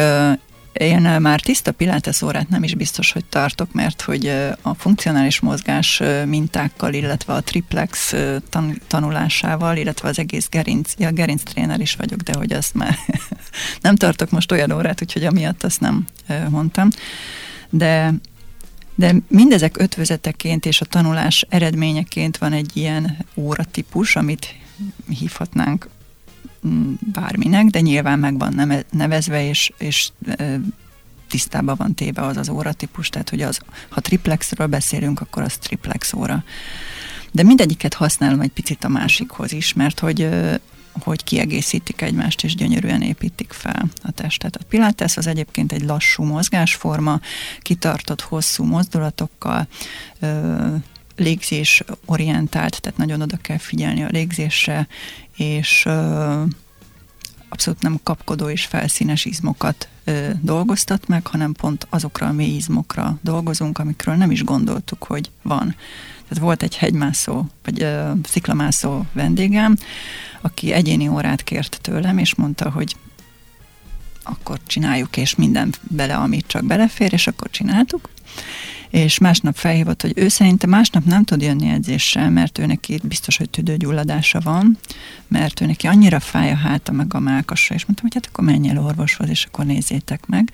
Én 0.78 1.02
már 1.02 1.42
tiszta 1.42 1.72
pilates 1.72 2.22
órát 2.22 2.50
nem 2.50 2.64
is 2.64 2.76
biztos, 2.76 3.12
hogy 3.12 3.26
tartok, 3.26 3.74
mert 3.74 4.02
hogy 4.02 4.28
a 4.62 4.74
funkcionális 4.74 5.40
mozgás 5.40 6.02
mintákkal, 6.26 6.94
illetve 6.94 7.34
a 7.34 7.42
triplex 7.42 8.14
tanulásával, 8.88 9.78
illetve 9.78 10.08
az 10.08 10.20
egész 10.20 10.50
gerinc, 10.50 10.94
ja, 10.98 11.12
gerinc 11.12 11.44
tréner 11.44 11.80
is 11.80 11.96
vagyok, 11.96 12.20
de 12.20 12.38
hogy 12.38 12.54
azt 12.54 12.74
már 12.74 12.98
nem 13.82 13.96
tartok 13.96 14.30
most 14.30 14.52
olyan 14.52 14.72
órát, 14.72 15.02
úgyhogy 15.02 15.24
amiatt 15.24 15.64
azt 15.64 15.80
nem 15.80 16.06
mondtam. 16.50 16.90
De 17.70 18.14
De 18.96 19.16
mindezek 19.28 19.78
ötvözeteként 19.78 20.66
és 20.66 20.82
a 20.82 20.86
tanulás 20.86 21.46
eredményeként 21.50 22.38
van 22.38 22.54
egy 22.54 22.78
ilyen 22.78 23.18
óratípus, 23.36 24.16
amit 24.16 24.56
hívhatnánk 25.10 25.88
bárminek, 27.14 27.66
de 27.66 27.80
nyilván 27.80 28.20
meg 28.20 28.38
van 28.38 28.84
nevezve, 28.92 29.48
és, 29.48 29.72
és 29.78 30.10
tisztában 31.30 31.76
van 31.78 31.94
téve 31.94 32.22
az 32.22 32.38
az 32.38 32.50
óratípus, 32.50 33.10
tehát 33.10 33.30
hogy 33.30 33.42
az, 33.42 33.60
ha 33.90 34.02
triplexről 34.02 34.68
beszélünk, 34.68 35.22
akkor 35.22 35.44
az 35.44 35.58
triplex 35.58 36.14
óra. 36.14 36.44
De 37.32 37.44
mindegyiket 37.44 37.94
használom 37.94 38.42
egy 38.42 38.52
picit 38.52 38.84
a 38.84 38.88
másikhoz 38.88 39.52
is, 39.52 39.74
mert 39.74 40.00
hogy 40.00 40.30
hogy 41.00 41.24
kiegészítik 41.24 42.02
egymást, 42.02 42.44
és 42.44 42.56
gyönyörűen 42.56 43.02
építik 43.02 43.52
fel 43.52 43.86
a 44.04 44.12
testet. 44.12 44.56
A 44.56 44.64
pilates 44.70 45.18
az 45.18 45.28
egyébként 45.28 45.72
egy 45.72 45.84
lassú 45.84 46.24
mozgásforma, 46.24 47.20
kitartott 47.62 48.22
hosszú 48.22 48.64
mozdulatokkal, 48.64 49.68
légzés 51.16 51.84
orientált, 52.06 52.82
tehát 52.82 52.98
nagyon 52.98 53.22
oda 53.22 53.38
kell 53.38 53.58
figyelni 53.58 54.04
a 54.04 54.10
légzésre, 54.12 54.88
és 55.36 55.88
abszolút 57.50 57.82
nem 57.82 58.00
kapkodó 58.04 58.50
és 58.50 58.66
felszínes 58.66 59.26
izmokat 59.26 59.88
ö, 60.04 60.30
dolgoztat 60.42 61.08
meg, 61.08 61.28
hanem 61.28 61.54
pont 61.54 61.88
azokra 61.90 62.28
a 62.28 62.32
mély 62.32 62.56
izmokra 62.56 63.18
dolgozunk, 63.22 63.78
amikről 63.78 64.16
nem 64.16 64.32
is 64.32 64.44
gondoltuk, 64.44 65.04
hogy 65.04 65.32
van. 65.42 65.76
Tehát 66.28 66.44
volt 66.44 66.64
egy 66.64 66.76
hegymászó, 66.76 67.46
vagy 67.64 67.82
ö, 67.82 68.12
sziklamászó 68.24 69.02
vendégem, 69.12 69.78
aki 70.42 70.72
egyéni 70.72 71.08
órát 71.08 71.44
kért 71.44 71.80
tőlem, 71.82 72.18
és 72.18 72.36
mondta, 72.36 72.70
hogy 72.70 72.96
akkor 74.24 74.60
csináljuk, 74.66 75.18
és 75.18 75.36
minden 75.36 75.74
bele, 75.82 76.16
amit 76.16 76.48
csak 76.48 76.66
belefér, 76.66 77.14
és 77.14 77.28
akkor 77.28 77.50
csináltuk 77.50 78.10
és 78.90 79.18
másnap 79.18 79.56
felhívott, 79.56 80.02
hogy 80.02 80.14
ő 80.16 80.28
szerinte 80.28 80.68
másnap 80.68 81.04
nem 81.04 81.24
tud 81.24 81.42
jönni 81.42 81.70
edzéssel, 81.70 82.30
mert 82.30 82.58
ő 82.58 82.66
neki 82.66 83.00
biztos, 83.04 83.38
hogy 83.38 83.50
tüdőgyulladása 83.50 84.40
van, 84.40 84.78
mert 85.28 85.62
ő 85.62 85.66
neki 85.66 85.88
annyira 85.88 86.20
fáj 86.20 86.52
a 86.52 86.56
háta 86.56 86.92
meg 86.92 87.14
a 87.14 87.20
mákasa, 87.20 87.74
és 87.74 87.86
mondtam, 87.86 88.10
hogy 88.12 88.14
hát 88.14 88.32
akkor 88.32 88.44
menj 88.44 88.70
el 88.70 88.84
orvoshoz, 88.84 89.30
és 89.30 89.46
akkor 89.46 89.66
nézzétek 89.66 90.26
meg. 90.26 90.52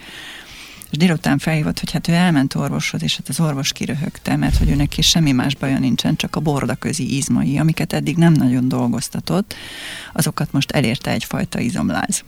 És 0.91 0.97
délután 0.97 1.37
felhívott, 1.37 1.79
hogy 1.79 1.91
hát 1.91 2.07
ő 2.07 2.13
elment 2.13 2.55
orvoshoz, 2.55 3.03
és 3.03 3.17
hát 3.17 3.29
az 3.29 3.39
orvos 3.39 3.71
kiröhögte, 3.71 4.35
mert 4.35 4.57
hogy 4.57 4.69
ő 4.69 4.75
neki 4.75 5.01
semmi 5.01 5.31
más 5.31 5.55
baja 5.55 5.79
nincsen, 5.79 6.15
csak 6.15 6.35
a 6.35 6.39
bordaközi 6.39 7.15
izmai, 7.15 7.57
amiket 7.57 7.93
eddig 7.93 8.17
nem 8.17 8.33
nagyon 8.33 8.67
dolgoztatott, 8.67 9.55
azokat 10.13 10.51
most 10.51 10.71
elérte 10.71 11.11
egyfajta 11.11 11.59
izomláz. 11.59 12.23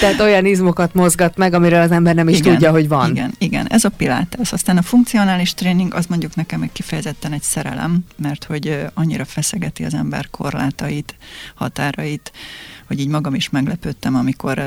Tehát 0.00 0.20
olyan 0.20 0.46
izmokat 0.46 0.94
mozgat 0.94 1.36
meg, 1.36 1.54
amiről 1.54 1.80
az 1.80 1.90
ember 1.90 2.14
nem 2.14 2.28
is 2.28 2.38
igen, 2.38 2.52
tudja, 2.52 2.70
hogy 2.70 2.88
van. 2.88 3.10
Igen, 3.10 3.34
igen, 3.38 3.66
ez 3.68 3.84
a 3.84 3.88
pilates. 3.88 4.52
Aztán 4.52 4.76
a 4.76 4.82
funkcionális 4.82 5.54
tréning, 5.54 5.94
az 5.94 6.06
mondjuk 6.06 6.34
nekem 6.34 6.62
egy 6.62 6.72
kifejezetten 6.72 7.32
egy 7.32 7.42
szerelem, 7.42 7.98
mert 8.16 8.44
hogy 8.44 8.84
annyira 8.94 9.24
feszegeti 9.24 9.84
az 9.84 9.94
ember 9.94 10.30
korlátait, 10.30 11.14
határait, 11.54 12.32
hogy 12.86 13.00
így 13.00 13.08
magam 13.08 13.34
is 13.34 13.50
meglepődtem, 13.50 14.14
amikor 14.14 14.64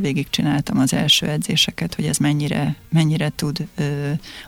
végigcsináltam 0.00 0.78
az 0.78 0.92
első 0.92 1.26
edzéseket, 1.26 1.94
hogy 1.94 2.04
ez 2.04 2.16
mennyire, 2.16 2.74
mennyire 2.88 3.32
tud 3.36 3.66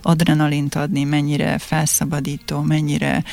adrenalint 0.03 0.75
adni, 0.75 1.05
mennyire 1.05 1.59
felszabadító, 1.59 2.61
mennyire 2.61 3.25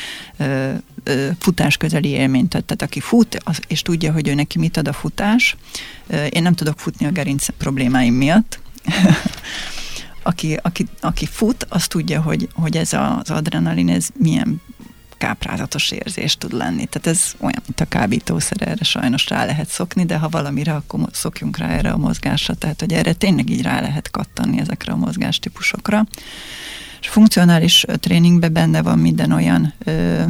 futás 1.40 1.78
közeli 1.78 2.10
élményt 2.10 2.54
ad. 2.54 2.64
Tehát 2.64 2.82
aki 2.82 3.00
fut, 3.00 3.38
az, 3.44 3.60
és 3.68 3.82
tudja, 3.82 4.12
hogy 4.12 4.28
ő 4.28 4.34
neki 4.34 4.60
mit 4.60 4.78
ad 4.78 4.88
a 4.88 4.94
futás, 4.94 5.56
én 6.36 6.42
nem 6.42 6.54
tudok 6.54 6.80
futni 6.80 7.06
a 7.06 7.12
gerinc 7.12 7.48
problémáim 7.58 8.14
miatt, 8.14 8.60
aki, 10.24 10.60
aki, 10.62 10.86
aki 11.00 11.26
fut, 11.26 11.66
az 11.70 11.88
tudja, 11.88 12.22
hogy, 12.22 12.50
hogy 12.54 12.78
ez 12.78 12.94
az 12.94 13.30
adrenalin, 13.30 13.90
ez 13.90 14.08
milyen 14.18 14.62
káprázatos 15.18 15.92
érzés 15.92 16.38
tud 16.38 16.54
lenni. 16.54 16.86
Tehát 16.86 17.08
ez 17.08 17.34
olyan, 17.40 17.62
mint 17.66 17.80
a 17.80 17.86
kábítószer, 17.86 18.68
erre 18.68 18.84
sajnos 18.84 19.30
rá 19.30 19.46
lehet 19.46 19.68
szokni, 19.68 20.06
de 20.06 20.18
ha 20.18 20.30
valamire, 20.30 20.74
akkor 20.74 21.00
szokjunk 21.12 21.58
rá 21.58 21.68
erre 21.68 21.92
a 21.92 21.98
mozgásra. 21.98 22.54
Tehát, 22.54 22.80
hogy 22.80 22.94
erre 22.94 23.14
tényleg 23.14 23.50
így 23.50 23.62
rá 23.62 23.82
lehet 23.82 24.12
kattanni 24.12 24.60
ezekre 24.60 24.92
a 24.92 24.96
mozgástípusokra. 24.96 26.06
És 27.02 27.08
funkcionális 27.08 27.86
tréningben 28.00 28.54
benne 28.54 28.82
van 28.82 29.00
minden 29.00 29.32
olyan 29.32 29.74
ö, 29.84 30.24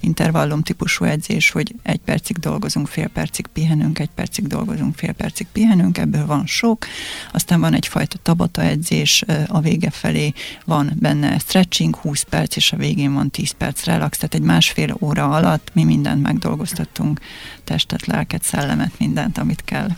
intervallum 0.00 0.62
típusú 0.62 1.04
edzés, 1.04 1.50
hogy 1.50 1.74
egy 1.82 1.98
percig 1.98 2.36
dolgozunk, 2.36 2.88
fél 2.88 3.08
percig 3.08 3.46
pihenünk, 3.46 3.98
egy 3.98 4.10
percig 4.14 4.46
dolgozunk, 4.46 4.94
fél 4.94 5.12
percig 5.12 5.46
pihenünk, 5.52 5.98
ebből 5.98 6.26
van 6.26 6.46
sok. 6.46 6.86
Aztán 7.32 7.60
van 7.60 7.74
egyfajta 7.74 8.18
tabata 8.22 8.62
edzés 8.62 9.24
a 9.46 9.60
vége 9.60 9.90
felé, 9.90 10.32
van 10.64 10.92
benne 10.94 11.38
stretching, 11.38 11.96
20 11.96 12.22
perc, 12.22 12.56
és 12.56 12.72
a 12.72 12.76
végén 12.76 13.14
van 13.14 13.30
10 13.30 13.50
perc 13.50 13.84
relax, 13.84 14.16
tehát 14.16 14.34
egy 14.34 14.40
másfél 14.40 14.96
óra 15.00 15.30
alatt 15.30 15.70
mi 15.72 15.84
mindent 15.84 16.22
megdolgoztattunk, 16.22 17.20
testet, 17.64 18.06
lelket, 18.06 18.42
szellemet, 18.42 18.98
mindent, 18.98 19.38
amit 19.38 19.64
kell. 19.64 19.88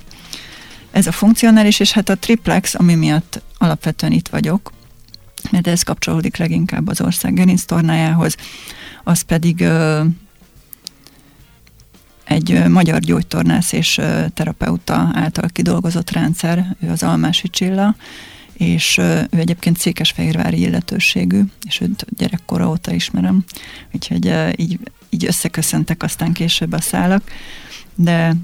Ez 0.91 1.07
a 1.07 1.13
funkcionális, 1.13 1.81
és 1.81 1.93
hát 1.93 2.09
a 2.09 2.17
triplex, 2.17 2.75
ami 2.75 2.95
miatt 2.95 3.43
alapvetően 3.59 4.13
itt 4.13 4.29
vagyok, 4.29 4.73
mert 5.51 5.67
ez 5.67 5.83
kapcsolódik 5.83 6.37
leginkább 6.37 6.89
az 6.89 7.01
ország 7.01 7.35
gerinctornájához, 7.35 8.37
az 9.09 9.21
pedig 9.21 9.65
egy 12.25 12.65
magyar 12.69 13.01
gyógytornász 13.01 13.73
és 13.73 14.01
terapeuta 14.35 15.11
által 15.13 15.49
kidolgozott 15.49 16.11
rendszer, 16.11 16.77
ő 16.81 16.91
az 16.91 17.03
Almási 17.03 17.49
Csilla, 17.49 17.97
és 18.53 18.99
ő 18.99 19.29
egyébként 19.31 19.79
székesfehérvári 19.79 20.61
illetőségű, 20.61 21.43
és 21.67 21.81
őt 21.81 22.07
gyerekkora 22.17 22.69
óta 22.69 22.93
ismerem, 22.93 23.45
úgyhogy 23.93 24.35
így, 24.57 24.79
így 25.11 25.27
összeköszöntek 25.27 26.03
aztán 26.03 26.33
később 26.33 26.73
a 26.73 26.81
szálak, 26.81 27.23
de 27.95 28.35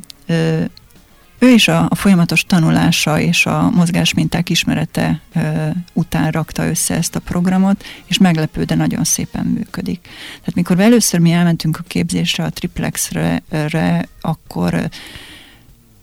ő 1.45 1.51
is 1.51 1.69
a, 1.69 1.87
a 1.89 1.95
folyamatos 1.95 2.45
tanulása 2.45 3.21
és 3.21 3.47
a 3.47 3.71
mozgásminták 3.71 4.51
ismerete 4.51 5.21
ö, 5.35 5.69
után 5.93 6.31
rakta 6.31 6.67
össze 6.67 6.95
ezt 6.95 7.15
a 7.15 7.21
programot, 7.21 7.85
és 8.07 8.19
meglepő, 8.19 8.65
de 8.65 8.75
nagyon 8.75 9.05
szépen 9.05 9.47
működik. 9.47 10.01
Tehát 10.39 10.55
mikor 10.55 10.81
először 10.81 11.21
mi 11.21 11.33
elmentünk 11.33 11.79
a 11.79 11.85
képzésre, 11.87 12.45
a 12.45 12.51
triplexre, 12.51 13.43
re, 13.49 14.09
akkor 14.21 14.89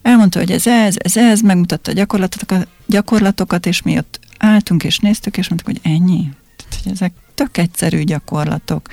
elmondta, 0.02 0.38
hogy 0.38 0.50
ez 0.50 0.66
ez, 0.66 0.94
ez 0.98 1.16
ez, 1.16 1.40
megmutatta 1.40 1.90
a 1.90 1.94
gyakorlatokat, 1.94 2.66
gyakorlatokat, 2.86 3.66
és 3.66 3.82
mi 3.82 3.96
ott 3.98 4.20
álltunk 4.38 4.84
és 4.84 4.98
néztük, 4.98 5.36
és 5.36 5.48
mondtuk, 5.48 5.68
hogy 5.68 5.92
ennyi. 5.92 6.30
Tehát, 6.56 6.82
hogy 6.82 6.92
ezek 6.92 7.12
tök 7.34 7.56
egyszerű 7.56 8.02
gyakorlatok. 8.02 8.88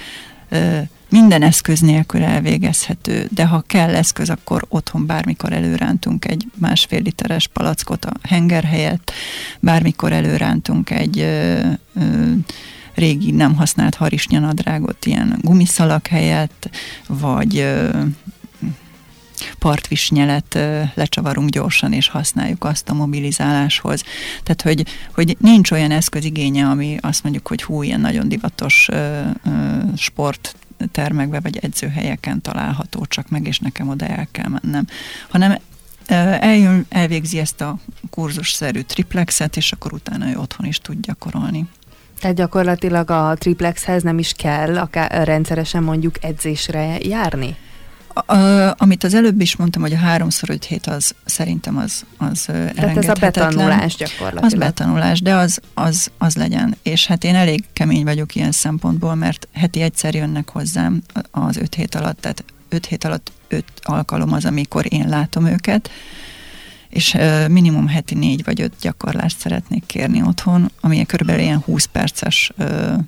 Ö, 0.50 0.80
minden 1.10 1.42
eszköz 1.42 1.80
nélkül 1.80 2.24
elvégezhető, 2.24 3.28
de 3.32 3.46
ha 3.46 3.64
kell 3.68 3.96
eszköz, 3.96 4.30
akkor 4.30 4.66
otthon 4.70 5.06
bármikor 5.06 5.54
előrántunk 5.54 6.26
egy 6.26 6.46
másfél 6.56 7.02
literes 7.02 7.48
palackot 7.48 8.06
a 8.06 8.12
henger 8.22 8.64
helyett, 8.64 9.12
bármikor 9.60 10.12
előrántunk 10.12 10.90
egy 10.90 11.20
ö, 11.20 11.60
ö, 11.96 12.32
régi 12.94 13.32
nem 13.32 13.56
használt 13.56 13.96
harisnyanadrágot 13.96 15.06
ilyen 15.06 15.40
gumiszalak 15.42 16.08
helyett, 16.08 16.70
vagy 17.08 17.58
ö, 17.58 18.02
partvisnyelet 19.60 20.60
lecsavarunk 20.94 21.50
gyorsan, 21.50 21.94
és 21.94 22.08
használjuk 22.08 22.64
azt 22.64 22.90
a 22.90 22.94
mobilizáláshoz. 22.94 24.04
Tehát, 24.44 24.62
hogy, 24.62 24.86
hogy 25.14 25.38
nincs 25.40 25.72
olyan 25.72 25.92
eszközigénye, 25.92 26.66
ami 26.66 26.98
azt 27.02 27.24
mondjuk, 27.24 27.48
hogy 27.48 27.64
hú, 27.64 27.84
ilyen 27.84 28.00
nagyon 28.00 28.28
divatos 28.28 28.88
ö, 28.92 29.22
ö, 29.46 29.50
sport 29.96 30.56
termekbe 30.92 31.40
vagy 31.40 31.58
edzőhelyeken 31.58 32.42
található 32.42 33.06
csak 33.06 33.30
meg, 33.30 33.48
és 33.48 33.60
nekem 33.60 33.90
oda 33.90 34.06
el 34.06 34.28
kell 34.32 34.48
mennem, 34.62 34.88
hanem 35.30 35.58
eljön, 36.40 36.86
elvégzi 36.90 37.40
ezt 37.40 37.62
a 37.62 37.78
kurzusszerű 38.10 38.82
triplexet, 38.82 39.58
és 39.58 39.72
akkor 39.72 39.94
utána 39.94 40.30
ő 40.30 40.38
otthon 40.38 40.66
is 40.66 40.80
tud 40.80 40.98
gyakorolni. 41.02 41.68
Tehát 42.20 42.36
gyakorlatilag 42.36 43.10
a 43.10 43.36
triplexhez 43.38 44.04
nem 44.04 44.20
is 44.20 44.34
kell 44.34 44.78
akár 44.78 45.28
rendszeresen 45.28 45.84
mondjuk 45.84 46.24
edzésre 46.24 46.98
járni? 47.00 47.56
A, 48.14 48.74
amit 48.78 49.04
az 49.04 49.14
előbb 49.14 49.42
is 49.42 49.56
mondtam, 49.56 49.82
hogy 49.82 49.94
a 49.94 49.98
háromszor 49.98 50.50
öt 50.50 50.64
hét 50.64 50.88
az 50.88 51.16
szerintem 51.26 51.78
az, 51.78 52.06
az 52.18 52.42
Tehát 52.76 52.98
ez 52.98 53.10
a 53.10 53.14
betanulás 53.20 53.96
gyakorlatilag. 53.96 54.44
Az 54.44 54.54
betanulás, 54.54 55.22
de 55.22 55.34
az, 55.34 55.60
az, 55.74 56.12
az 56.18 56.36
legyen. 56.36 56.78
És 56.84 57.08
hát 57.08 57.24
én 57.24 57.36
elég 57.36 57.64
kemény 57.74 58.04
vagyok 58.04 58.36
ilyen 58.36 58.52
szempontból, 58.52 59.16
mert 59.16 59.48
heti 59.54 59.82
egyszer 59.82 60.16
jönnek 60.16 60.50
hozzám 60.50 61.02
az 61.32 61.58
öt 61.58 61.76
hét 61.76 61.96
alatt, 61.96 62.22
tehát 62.22 62.44
öt 62.70 62.86
hét 62.86 63.04
alatt 63.04 63.32
öt 63.48 63.66
alkalom 63.82 64.34
az, 64.34 64.46
amikor 64.46 64.86
én 64.94 65.08
látom 65.08 65.46
őket, 65.46 65.90
és 66.90 67.18
minimum 67.48 67.88
heti 67.88 68.16
négy 68.16 68.44
vagy 68.44 68.62
öt 68.62 68.74
gyakorlást 68.82 69.40
szeretnék 69.40 69.84
kérni 69.86 70.22
otthon, 70.22 70.72
ami 70.82 71.06
körülbelül 71.06 71.42
ilyen 71.42 71.60
20 71.60 71.86
perces 71.86 72.52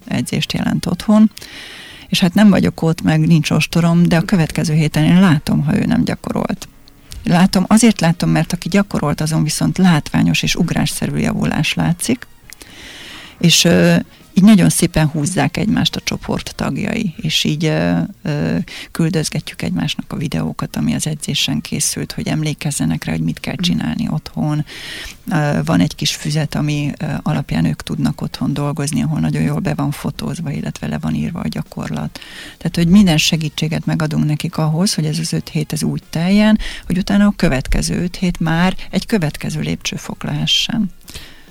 edzést 0.08 0.54
jelent 0.54 0.86
otthon 0.86 1.32
és 2.12 2.20
hát 2.20 2.34
nem 2.34 2.50
vagyok 2.50 2.82
ott, 2.82 3.02
meg 3.02 3.20
nincs 3.28 3.50
ostorom, 3.52 4.04
de 4.04 4.18
a 4.18 4.22
következő 4.22 4.74
héten 4.74 5.04
én 5.04 5.20
látom, 5.20 5.64
ha 5.64 5.78
ő 5.78 5.86
nem 5.86 6.04
gyakorolt. 6.04 6.68
Látom, 7.24 7.66
azért 7.68 8.00
látom, 8.00 8.30
mert 8.30 8.54
aki 8.54 8.70
gyakorolt, 8.70 9.22
azon 9.22 9.44
viszont 9.44 9.78
látványos 9.78 10.44
és 10.44 10.56
ugrásszerű 10.56 11.18
javulás 11.18 11.74
látszik, 11.74 12.28
És 13.38 13.68
így 14.34 14.44
nagyon 14.44 14.70
szépen 14.70 15.08
húzzák 15.08 15.58
egymást 15.58 15.96
a 15.96 16.02
csoport 16.04 16.56
tagjai, 16.56 17.14
és 17.18 17.44
így 17.44 17.66
ö, 17.66 17.98
ö, 18.22 18.58
küldözgetjük 18.92 19.62
egymásnak 19.62 20.14
a 20.14 20.16
videókat, 20.16 20.76
ami 20.76 20.94
az 20.94 21.08
edzésen 21.08 21.62
készült, 21.62 22.12
hogy 22.12 22.28
emlékezzenek 22.28 23.04
rá, 23.04 23.12
hogy 23.12 23.22
mit 23.22 23.40
kell 23.40 23.56
csinálni 23.56 24.08
otthon. 24.10 24.66
Ö, 25.32 25.60
van 25.66 25.80
egy 25.80 25.96
kis 25.96 26.16
füzet, 26.16 26.56
ami 26.56 26.92
ö, 27.00 27.06
alapján 27.22 27.66
ők 27.66 27.82
tudnak 27.84 28.22
otthon 28.22 28.54
dolgozni, 28.54 29.04
ahol 29.04 29.20
nagyon 29.20 29.42
jól 29.42 29.60
be 29.60 29.74
van 29.74 29.92
fotózva, 29.92 30.52
illetve 30.52 30.88
le 30.88 30.98
van 30.98 31.16
írva 31.16 31.40
a 31.40 31.48
gyakorlat. 31.48 32.20
Tehát, 32.58 32.76
hogy 32.76 32.88
minden 32.88 33.18
segítséget 33.18 33.86
megadunk 33.86 34.26
nekik 34.26 34.58
ahhoz, 34.58 34.94
hogy 34.94 35.06
ez 35.06 35.20
az 35.20 35.34
öt 35.34 35.50
hét 35.50 35.74
ez 35.74 35.84
úgy 35.84 36.04
teljen, 36.10 36.60
hogy 36.86 36.98
utána 36.98 37.26
a 37.26 37.34
következő 37.36 38.04
öt 38.04 38.16
hét 38.16 38.40
már 38.40 38.76
egy 38.90 39.06
következő 39.06 39.62
lépcsőfok 39.62 40.24
lehessen. 40.24 40.92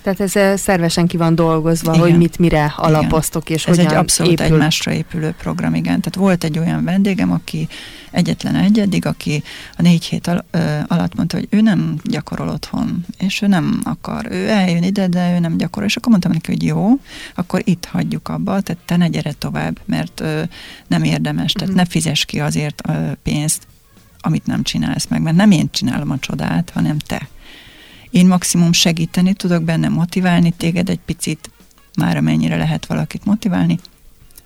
Tehát 0.01 0.19
ez 0.19 0.59
szervesen 0.59 1.07
ki 1.07 1.17
van 1.17 1.35
dolgozva, 1.35 1.93
igen. 1.93 2.05
hogy 2.05 2.17
mit 2.17 2.37
mire 2.37 2.73
alapoztok, 2.77 3.49
és 3.49 3.65
ez 3.65 3.75
hogyan 3.75 3.91
egy 3.91 3.97
abszolút 3.97 4.31
épül. 4.31 4.45
egymásra 4.45 4.91
épülő 4.91 5.33
program, 5.37 5.73
igen. 5.73 6.01
Tehát 6.01 6.15
volt 6.15 6.43
egy 6.43 6.59
olyan 6.59 6.83
vendégem, 6.83 7.31
aki 7.31 7.67
egyetlen 8.11 8.55
egyedig, 8.55 9.05
aki 9.05 9.43
a 9.77 9.81
négy 9.81 10.05
hét 10.05 10.27
al- 10.27 10.45
alatt 10.87 11.15
mondta, 11.15 11.37
hogy 11.37 11.47
ő 11.49 11.61
nem 11.61 11.95
gyakorol 12.03 12.49
otthon, 12.49 13.05
és 13.17 13.41
ő 13.41 13.47
nem 13.47 13.81
akar, 13.83 14.27
ő 14.29 14.49
eljön 14.49 14.83
ide, 14.83 15.07
de 15.07 15.33
ő 15.35 15.39
nem 15.39 15.57
gyakorol, 15.57 15.87
és 15.87 15.95
akkor 15.95 16.09
mondtam 16.11 16.31
neki, 16.31 16.51
hogy 16.51 16.63
jó, 16.63 16.89
akkor 17.35 17.61
itt 17.63 17.85
hagyjuk 17.85 18.27
abba, 18.27 18.61
tehát 18.61 18.81
te 18.85 18.97
ne 18.97 19.07
gyere 19.07 19.31
tovább, 19.31 19.79
mert 19.85 20.19
ö, 20.19 20.41
nem 20.87 21.03
érdemes, 21.03 21.51
tehát 21.51 21.69
uh-huh. 21.69 21.85
ne 21.85 21.91
fizes 21.91 22.25
ki 22.25 22.39
azért 22.39 22.81
ö, 22.89 23.11
pénzt, 23.23 23.67
amit 24.21 24.45
nem 24.45 24.63
csinálsz 24.63 25.07
meg, 25.07 25.21
mert 25.21 25.35
nem 25.35 25.51
én 25.51 25.69
csinálom 25.71 26.11
a 26.11 26.19
csodát, 26.19 26.69
hanem 26.73 26.97
te. 26.97 27.27
Én 28.11 28.27
maximum 28.27 28.71
segíteni 28.71 29.33
tudok 29.33 29.63
benne, 29.63 29.87
motiválni 29.89 30.51
téged 30.57 30.89
egy 30.89 30.99
picit, 31.05 31.49
már 31.97 32.17
amennyire 32.17 32.57
lehet 32.57 32.85
valakit 32.85 33.25
motiválni, 33.25 33.79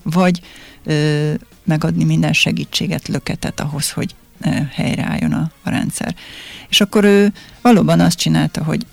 vagy 0.04 0.42
ö, 0.84 1.34
megadni 1.64 2.04
minden 2.04 2.34
segítséget, 2.34 3.08
löketet 3.08 3.60
ahhoz, 3.60 3.92
hogy 3.92 4.16
ö, 4.42 4.50
helyreálljon 4.72 5.32
a, 5.32 5.52
a 5.64 5.70
rendszer. 5.70 6.16
És 6.70 6.82
akkor 6.82 7.04
ő 7.04 7.34
valóban 7.62 8.00
azt 8.00 8.18
csinálta, 8.18 8.64
hogy 8.64 8.86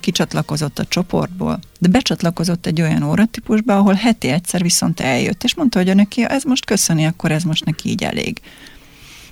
kicsatlakozott 0.00 0.78
a 0.78 0.84
csoportból, 0.84 1.58
de 1.78 1.88
becsatlakozott 1.88 2.66
egy 2.66 2.80
olyan 2.80 3.02
óratípusba, 3.02 3.76
ahol 3.76 3.94
heti 3.94 4.28
egyszer 4.28 4.62
viszont 4.62 5.00
eljött, 5.00 5.44
és 5.44 5.54
mondta, 5.54 5.82
hogy 5.82 5.94
neki 5.94 6.24
ez 6.28 6.42
most 6.42 6.64
köszöni, 6.64 7.06
akkor 7.06 7.32
ez 7.32 7.42
most 7.42 7.64
neki 7.64 7.88
így 7.88 8.02
elég. 8.02 8.40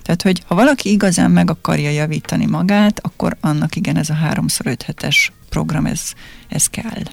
Tehát, 0.03 0.21
hogy 0.21 0.41
ha 0.47 0.55
valaki 0.55 0.91
igazán 0.91 1.31
meg 1.31 1.49
akarja 1.49 1.89
javítani 1.89 2.45
magát, 2.45 2.99
akkor 3.03 3.37
annak 3.41 3.75
igen, 3.75 3.97
ez 3.97 4.09
a 4.09 4.13
háromszor 4.13 4.65
öt 4.67 4.81
hetes 4.81 5.31
program, 5.49 5.85
ez, 5.85 6.01
ez 6.47 6.67
kell. 6.67 7.03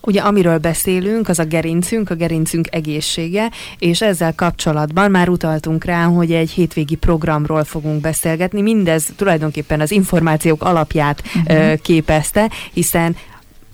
Ugye 0.00 0.20
amiről 0.20 0.58
beszélünk, 0.58 1.28
az 1.28 1.38
a 1.38 1.44
gerincünk, 1.44 2.10
a 2.10 2.14
gerincünk 2.14 2.68
egészsége, 2.70 3.50
és 3.78 4.02
ezzel 4.02 4.34
kapcsolatban 4.34 5.10
már 5.10 5.28
utaltunk 5.28 5.84
rá, 5.84 6.04
hogy 6.04 6.32
egy 6.32 6.50
hétvégi 6.50 6.94
programról 6.94 7.64
fogunk 7.64 8.00
beszélgetni. 8.00 8.62
Mindez 8.62 9.08
tulajdonképpen 9.16 9.80
az 9.80 9.90
információk 9.90 10.62
alapját 10.62 11.22
uh-huh. 11.44 11.74
képezte, 11.74 12.50
hiszen 12.72 13.16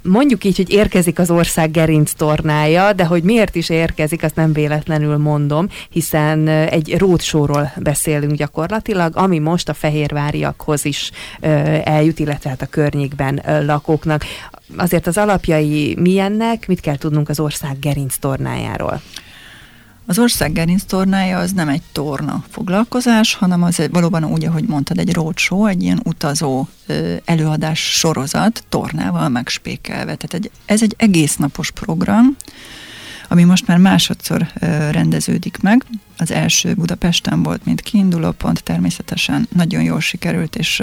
mondjuk 0.09 0.44
így, 0.44 0.57
hogy 0.57 0.71
érkezik 0.71 1.18
az 1.18 1.31
ország 1.31 1.71
gerinc 1.71 2.12
tornája, 2.12 2.92
de 2.92 3.05
hogy 3.05 3.23
miért 3.23 3.55
is 3.55 3.68
érkezik, 3.68 4.23
azt 4.23 4.35
nem 4.35 4.53
véletlenül 4.53 5.16
mondom, 5.16 5.68
hiszen 5.90 6.49
egy 6.49 6.99
ródsóról 6.99 7.73
beszélünk 7.77 8.33
gyakorlatilag, 8.33 9.16
ami 9.16 9.38
most 9.38 9.68
a 9.68 9.75
fehérváriakhoz 9.75 10.85
is 10.85 11.11
eljut, 11.85 12.18
illetve 12.18 12.51
hát 12.51 12.62
a 12.62 12.66
környékben 12.66 13.42
lakóknak. 13.66 14.25
Azért 14.77 15.07
az 15.07 15.18
alapjai 15.18 15.97
milyennek, 15.99 16.66
mit 16.66 16.81
kell 16.81 16.97
tudnunk 16.97 17.29
az 17.29 17.40
ország 17.40 17.79
gerinc 17.79 18.16
tornájáról? 18.16 19.01
Az 20.11 20.18
ország 20.18 20.53
gerinc 20.53 20.85
tornája 20.85 21.38
az 21.38 21.53
nem 21.53 21.68
egy 21.68 21.83
torna 21.92 22.44
foglalkozás, 22.51 23.35
hanem 23.35 23.62
az 23.62 23.83
valóban 23.90 24.25
úgy, 24.25 24.44
ahogy 24.44 24.64
mondtad, 24.64 24.99
egy 24.99 25.12
roadshow, 25.12 25.66
egy 25.66 25.83
ilyen 25.83 26.01
utazó 26.05 26.68
előadás 27.25 27.81
sorozat, 27.81 28.64
tornával 28.68 29.29
megspékelve. 29.29 30.14
Tehát 30.14 30.35
egy, 30.35 30.51
ez 30.64 30.83
egy 30.83 30.94
egész 30.99 31.37
napos 31.37 31.71
program, 31.71 32.37
ami 33.29 33.44
most 33.44 33.66
már 33.66 33.79
másodszor 33.79 34.47
rendeződik 34.90 35.59
meg. 35.61 35.85
Az 36.18 36.31
első 36.31 36.75
Budapesten 36.75 37.42
volt, 37.42 37.64
mint 37.64 37.81
kiinduló 37.81 38.31
pont, 38.31 38.62
természetesen 38.62 39.49
nagyon 39.55 39.83
jól 39.83 40.01
sikerült, 40.01 40.57
és 40.57 40.83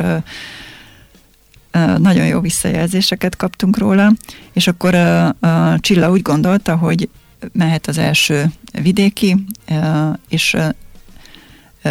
nagyon 1.98 2.26
jó 2.26 2.40
visszajelzéseket 2.40 3.36
kaptunk 3.36 3.78
róla, 3.78 4.12
és 4.54 4.68
akkor 4.68 4.96
a 4.96 5.80
Csilla 5.80 6.12
úgy 6.12 6.22
gondolta, 6.22 6.76
hogy 6.76 7.10
mehet 7.54 7.88
az 7.88 7.98
első 7.98 8.46
vidéki, 8.82 9.46
és 10.30 10.58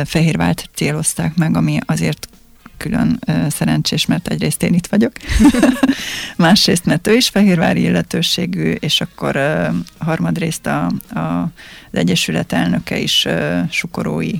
Fehérvált 0.05 0.69
célozták 0.75 1.35
meg, 1.35 1.57
ami 1.57 1.79
azért 1.87 2.29
külön 2.77 3.21
szerencsés, 3.49 4.07
mert 4.07 4.29
egyrészt 4.29 4.63
én 4.63 4.75
itt 4.75 4.87
vagyok, 4.87 5.13
másrészt, 6.37 6.85
mert 6.85 7.07
ő 7.07 7.15
is 7.15 7.29
fehérvári 7.29 7.83
illetőségű, 7.83 8.71
és 8.71 9.01
akkor 9.01 9.39
harmadrészt 9.99 10.67
a, 10.67 10.87
a, 11.15 11.21
az 11.91 11.99
Egyesület 11.99 12.53
elnöke 12.53 12.99
is 12.99 13.27
sukorói 13.71 14.33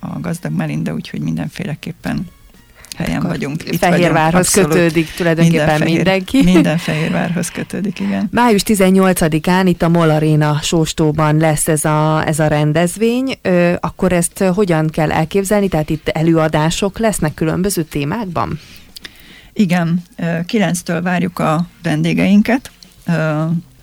a 0.00 0.20
gazdag 0.20 0.52
Melinda, 0.52 0.94
úgyhogy 0.94 1.20
mindenféleképpen 1.20 2.26
helyen 3.04 3.18
Akkor 3.18 3.30
vagyunk. 3.30 3.62
Itt 3.66 3.78
Fehérvárhoz 3.78 4.54
vagyunk, 4.54 4.72
kötődik 4.72 5.10
tulajdonképpen 5.10 5.66
minden 5.66 5.78
fehér, 5.78 5.96
mindenki. 5.96 6.42
Minden 6.42 6.78
Fehérvárhoz 6.78 7.50
kötődik, 7.50 8.00
igen. 8.00 8.28
Május 8.30 8.62
18-án 8.66 9.62
itt 9.64 9.82
a 9.82 9.88
Mol 9.88 10.10
Arena 10.10 10.58
sóstóban 10.62 11.36
lesz 11.36 11.68
ez 11.68 11.84
a, 11.84 12.26
ez 12.26 12.38
a 12.38 12.46
rendezvény. 12.46 13.38
Ö, 13.42 13.74
akkor 13.80 14.12
ezt 14.12 14.38
hogyan 14.38 14.88
kell 14.88 15.12
elképzelni? 15.12 15.68
Tehát 15.68 15.90
itt 15.90 16.08
előadások 16.08 16.98
lesznek 16.98 17.34
különböző 17.34 17.82
témákban? 17.82 18.58
Igen, 19.52 20.02
9-től 20.18 21.00
várjuk 21.02 21.38
a 21.38 21.66
vendégeinket, 21.82 22.70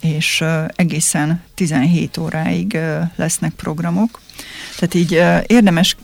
és 0.01 0.43
egészen 0.75 1.41
17 1.53 2.17
óráig 2.17 2.77
lesznek 3.15 3.51
programok. 3.51 4.21
Tehát 4.79 4.93
így 4.93 5.11
érdemes 5.47 5.95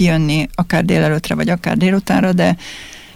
kijönni 0.00 0.48
akár 0.54 0.84
délelőtre, 0.84 1.34
vagy 1.34 1.48
akár 1.48 1.76
délutánra, 1.76 2.32
de 2.32 2.56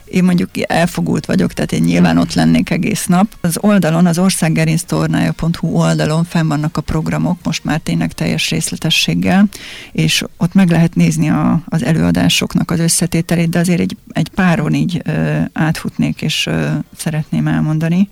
én 0.05 0.25
mondjuk 0.25 0.51
elfogult 0.71 1.27
vagyok, 1.27 1.53
tehát 1.53 1.73
én 1.73 1.83
nyilván 1.83 2.19
ott 2.19 2.35
lennék 2.35 2.71
egész 2.71 3.07
nap. 3.07 3.37
Az 3.41 3.57
oldalon, 3.61 4.07
az 4.07 4.19
országgerinctornája.hu 4.19 5.69
oldalon 5.69 6.25
fenn 6.25 6.49
vannak 6.49 6.77
a 6.77 6.81
programok, 6.81 7.39
most 7.43 7.65
már 7.65 7.79
tényleg 7.79 8.13
teljes 8.13 8.51
részletességgel, 8.51 9.49
és 9.93 10.25
ott 10.37 10.55
meg 10.55 10.71
lehet 10.71 10.95
nézni 10.95 11.29
a, 11.29 11.63
az 11.69 11.83
előadásoknak 11.85 12.71
az 12.71 12.79
összetételét, 12.79 13.49
de 13.49 13.59
azért 13.59 13.81
egy, 13.81 13.97
egy 14.13 14.29
páron 14.29 14.75
így 14.75 15.01
ö, 15.05 15.41
átfutnék, 15.53 16.23
és 16.23 16.47
ö, 16.47 16.69
szeretném 16.97 17.47
elmondani. 17.47 18.09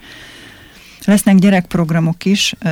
Lesznek 1.04 1.37
gyerekprogramok 1.37 2.24
is, 2.24 2.54
ö, 2.58 2.64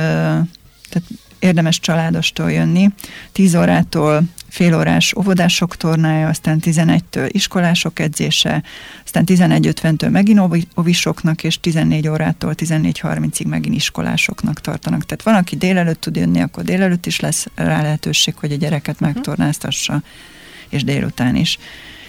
tehát 0.89 1.07
érdemes 1.39 1.79
családostól 1.79 2.51
jönni. 2.51 2.89
10 3.31 3.55
órától 3.55 4.23
félórás 4.51 5.13
óvodások 5.17 5.75
tornája, 5.77 6.27
aztán 6.27 6.59
11-től 6.61 7.29
iskolások 7.31 7.99
edzése, 7.99 8.63
aztán 9.03 9.23
11.50-től 9.27 10.09
megint 10.09 10.67
ovisoknak, 10.73 11.43
és 11.43 11.59
14 11.59 12.07
órától 12.07 12.53
14.30-ig 12.57 13.47
megint 13.47 13.75
iskolásoknak 13.75 14.61
tartanak. 14.61 15.05
Tehát 15.05 15.23
van, 15.23 15.35
aki 15.35 15.55
délelőtt 15.55 16.01
tud 16.01 16.15
jönni, 16.15 16.41
akkor 16.41 16.63
délelőtt 16.63 17.05
is 17.05 17.19
lesz 17.19 17.47
rá 17.55 17.81
lehetőség, 17.81 18.35
hogy 18.35 18.51
a 18.51 18.55
gyereket 18.55 18.99
mhm. 18.99 19.09
megtornáztassa, 19.09 20.01
és 20.69 20.83
délután 20.83 21.35
is. 21.35 21.57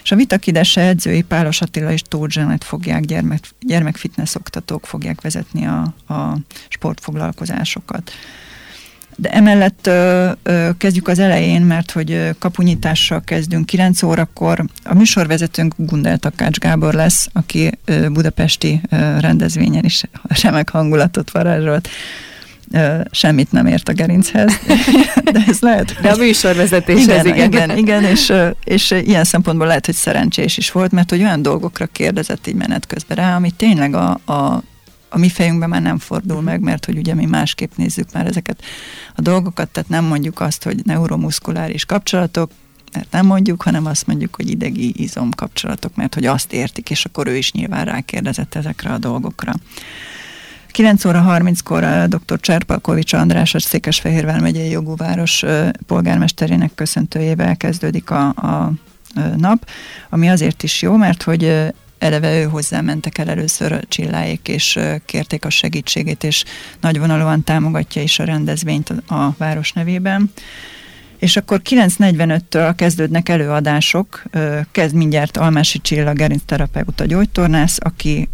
És 0.02 0.12
a 0.12 0.16
Vitakidese 0.16 0.80
edzői 0.80 1.22
Pálos 1.22 1.60
Attila 1.60 1.92
és 1.92 2.02
Tóth 2.08 2.32
Zsenet 2.32 2.64
fogják, 2.64 3.04
gyermek, 3.04 3.48
gyermekfitness 3.60 4.34
oktatók 4.34 4.86
fogják 4.86 5.20
vezetni 5.20 5.66
a, 5.66 5.94
a 6.14 6.38
sportfoglalkozásokat. 6.68 8.12
De 9.16 9.30
emellett 9.30 9.86
ö, 9.86 10.30
ö, 10.42 10.68
kezdjük 10.78 11.08
az 11.08 11.18
elején, 11.18 11.62
mert 11.62 11.90
hogy 11.90 12.34
kapunyítással 12.38 13.20
kezdünk 13.24 13.66
9 13.66 14.02
órakor. 14.02 14.64
A 14.84 14.94
műsorvezetőnk 14.94 15.74
Gundel 15.76 16.18
Takács 16.18 16.58
Gábor 16.58 16.94
lesz, 16.94 17.28
aki 17.32 17.70
ö, 17.84 18.08
budapesti 18.08 18.80
ö, 18.90 19.20
rendezvényen 19.20 19.84
is 19.84 20.02
remek 20.42 20.70
hangulatot 20.70 21.30
varázsolt. 21.30 21.88
Semmit 23.10 23.52
nem 23.52 23.66
ért 23.66 23.88
a 23.88 23.92
gerinchez, 23.92 24.52
de 25.32 25.44
ez 25.46 25.60
lehet. 25.60 25.96
De 26.02 26.10
a 26.10 26.16
műsorvezetéshez, 26.16 27.24
igen. 27.24 27.36
Igen, 27.36 27.52
igen, 27.52 27.76
igen 27.76 28.04
és, 28.04 28.32
és 28.64 28.90
ilyen 28.90 29.24
szempontból 29.24 29.66
lehet, 29.66 29.86
hogy 29.86 29.94
szerencsés 29.94 30.56
is 30.56 30.70
volt, 30.70 30.92
mert 30.92 31.10
hogy 31.10 31.22
olyan 31.22 31.42
dolgokra 31.42 31.86
kérdezett 31.86 32.46
így 32.46 32.54
menet 32.54 32.86
közben 32.86 33.16
rá, 33.16 33.36
ami 33.36 33.50
tényleg 33.50 33.94
a, 33.94 34.10
a 34.10 34.62
a 35.12 35.18
mi 35.18 35.28
fejünkben 35.28 35.68
már 35.68 35.82
nem 35.82 35.98
fordul 35.98 36.40
meg, 36.40 36.60
mert 36.60 36.84
hogy 36.84 36.96
ugye 36.96 37.14
mi 37.14 37.26
másképp 37.26 37.70
nézzük 37.76 38.12
már 38.12 38.26
ezeket 38.26 38.62
a 39.14 39.20
dolgokat, 39.20 39.68
tehát 39.68 39.88
nem 39.88 40.04
mondjuk 40.04 40.40
azt, 40.40 40.62
hogy 40.62 40.80
neuromuszkuláris 40.84 41.84
kapcsolatok, 41.84 42.50
mert 42.92 43.10
nem 43.10 43.26
mondjuk, 43.26 43.62
hanem 43.62 43.86
azt 43.86 44.06
mondjuk, 44.06 44.34
hogy 44.34 44.50
idegi 44.50 45.02
izom 45.02 45.30
kapcsolatok, 45.30 45.94
mert 45.94 46.14
hogy 46.14 46.26
azt 46.26 46.52
értik, 46.52 46.90
és 46.90 47.04
akkor 47.04 47.26
ő 47.26 47.36
is 47.36 47.52
nyilván 47.52 47.84
rákérdezett 47.84 48.54
ezekre 48.54 48.90
a 48.90 48.98
dolgokra. 48.98 49.54
9 50.70 51.04
óra 51.04 51.24
30-kor 51.28 52.08
dr. 52.08 52.40
Cserpalkovics 52.40 53.12
András, 53.12 53.54
a 53.54 53.60
Székesfehérvár 53.60 54.40
megyei 54.40 54.70
jogúváros 54.70 55.44
polgármesterének 55.86 56.74
köszöntőjével 56.74 57.56
kezdődik 57.56 58.10
a, 58.10 58.26
a 58.28 58.72
nap, 59.36 59.68
ami 60.08 60.28
azért 60.28 60.62
is 60.62 60.82
jó, 60.82 60.96
mert 60.96 61.22
hogy 61.22 61.72
eleve 62.02 62.40
ő 62.40 62.44
hozzá 62.44 62.80
mentek 62.80 63.18
el 63.18 63.28
először 63.28 63.72
a 63.72 63.80
csilláék, 63.88 64.48
és 64.48 64.78
kérték 65.04 65.44
a 65.44 65.50
segítségét, 65.50 66.24
és 66.24 66.44
nagyvonalúan 66.80 67.44
támogatja 67.44 68.02
is 68.02 68.18
a 68.18 68.24
rendezvényt 68.24 68.90
a, 68.90 69.34
város 69.38 69.72
nevében. 69.72 70.32
És 71.18 71.36
akkor 71.36 71.60
9.45-től 71.64 72.72
kezdődnek 72.76 73.28
előadások, 73.28 74.22
kezd 74.72 74.94
mindjárt 74.94 75.36
Almási 75.36 75.80
Csilla 75.80 76.12
gerincterapeuta 76.12 77.04
gyógytornász, 77.04 77.78
aki 77.80 78.28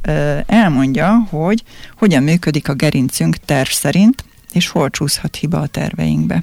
elmondja, 0.47 1.27
hogy 1.31 1.63
hogyan 1.97 2.23
működik 2.23 2.69
a 2.69 2.75
gerincünk 2.75 3.37
terv 3.37 3.69
szerint, 3.69 4.25
és 4.53 4.69
hol 4.69 4.91
csúszhat 4.91 5.37
hiba 5.37 5.61
a 5.61 5.67
terveinkbe. 5.67 6.43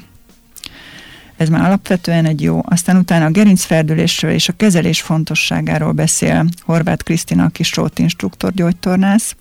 Ez 1.37 1.49
már 1.49 1.65
alapvetően 1.65 2.25
egy 2.25 2.41
jó. 2.41 2.61
Aztán 2.63 2.97
utána 2.97 3.25
a 3.25 3.29
gerincferdülésről 3.29 4.31
és 4.31 4.49
a 4.49 4.53
kezelés 4.53 5.01
fontosságáról 5.01 5.91
beszél 5.91 6.45
Horváth 6.61 7.03
Krisztina, 7.03 7.43
aki 7.43 7.63
Srót 7.63 7.99
instruktor 7.99 8.53
gyógytornász. 8.53 9.35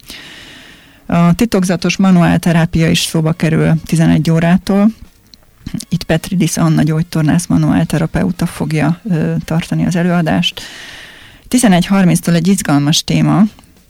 A 1.06 1.34
titokzatos 1.34 1.96
manuálterápia 1.96 2.90
is 2.90 3.00
szóba 3.00 3.32
kerül 3.32 3.72
11 3.84 4.30
órától, 4.30 4.90
itt 5.88 6.04
Petridis 6.04 6.56
Anna 6.56 6.82
gyógytornász 6.82 7.46
manuálterapeuta 7.46 8.46
fogja 8.46 9.00
ö, 9.10 9.34
tartani 9.44 9.86
az 9.86 9.96
előadást. 9.96 10.60
11.30-tól 11.48 12.34
egy 12.34 12.48
izgalmas 12.48 13.04
téma. 13.04 13.42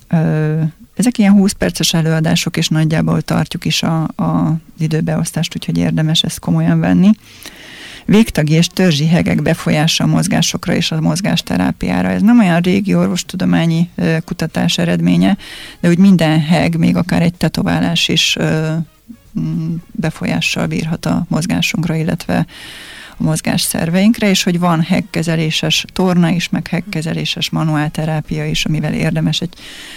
Ö, 0.09 0.61
ezek 0.95 1.19
ilyen 1.19 1.33
20 1.33 1.53
perces 1.53 1.95
előadások, 1.95 2.57
és 2.57 2.69
nagyjából 2.69 3.23
tartjuk 3.23 3.65
is 3.65 3.83
a, 3.83 4.03
a 4.03 4.57
időbeosztást, 4.79 5.57
úgyhogy 5.57 5.79
érdemes 5.79 6.23
ezt 6.23 6.39
komolyan 6.39 6.81
venni. 6.81 7.11
Végtagi 8.05 8.53
és 8.53 8.67
törzsi 8.67 9.07
hegek 9.07 9.43
befolyása 9.43 10.05
a 10.05 10.07
mozgásokra 10.07 10.75
és 10.75 10.91
a 10.91 11.01
mozgásterápiára. 11.01 12.09
Ez 12.09 12.23
nem 12.23 12.39
olyan 12.39 12.61
régi 12.61 12.95
orvostudományi 12.95 13.91
kutatás 14.25 14.79
eredménye, 14.79 15.37
de 15.81 15.89
úgy 15.89 15.99
minden 15.99 16.41
heg, 16.41 16.77
még 16.77 16.97
akár 16.97 17.23
egy 17.23 17.35
tetoválás 17.35 18.09
is 18.09 18.37
Mm, 19.41 19.75
befolyással 19.93 20.67
bírhat 20.67 21.07
a 21.07 21.25
mozgásunkra, 21.29 21.95
illetve 21.95 22.47
a 23.17 23.23
mozgás 23.23 23.61
szerveinkre, 23.61 24.29
és 24.29 24.43
hogy 24.43 24.59
van 24.59 24.83
hegkezeléses 24.83 25.85
torna 25.93 26.29
is, 26.29 26.49
meg 26.49 26.67
hegkezeléses 26.67 27.51
manuálterápia 27.51 28.47
is, 28.47 28.65
amivel 28.65 28.95
érdemes 28.95 29.41
egy, 29.41 29.55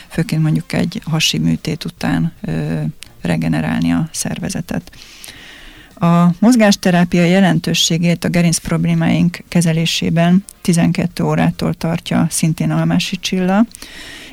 főként 0.08 0.41
mondjuk 0.41 0.74
egy 0.74 1.02
hasi 1.06 1.38
műtét 1.38 1.86
után 1.86 2.34
ö, 2.41 2.82
regenerálni 3.22 3.91
a 3.91 4.10
szervezetet. 4.12 4.91
A 6.00 6.34
mozgásterápia 6.40 7.24
jelentőségét 7.24 8.24
a 8.24 8.30
gerinc 8.30 8.58
problémáink 8.58 9.44
kezelésében 9.48 10.44
12 10.62 11.24
órától 11.24 11.74
tartja 11.74 12.28
szintén 12.30 12.72
Almási 12.72 13.18
Csilla, 13.20 13.66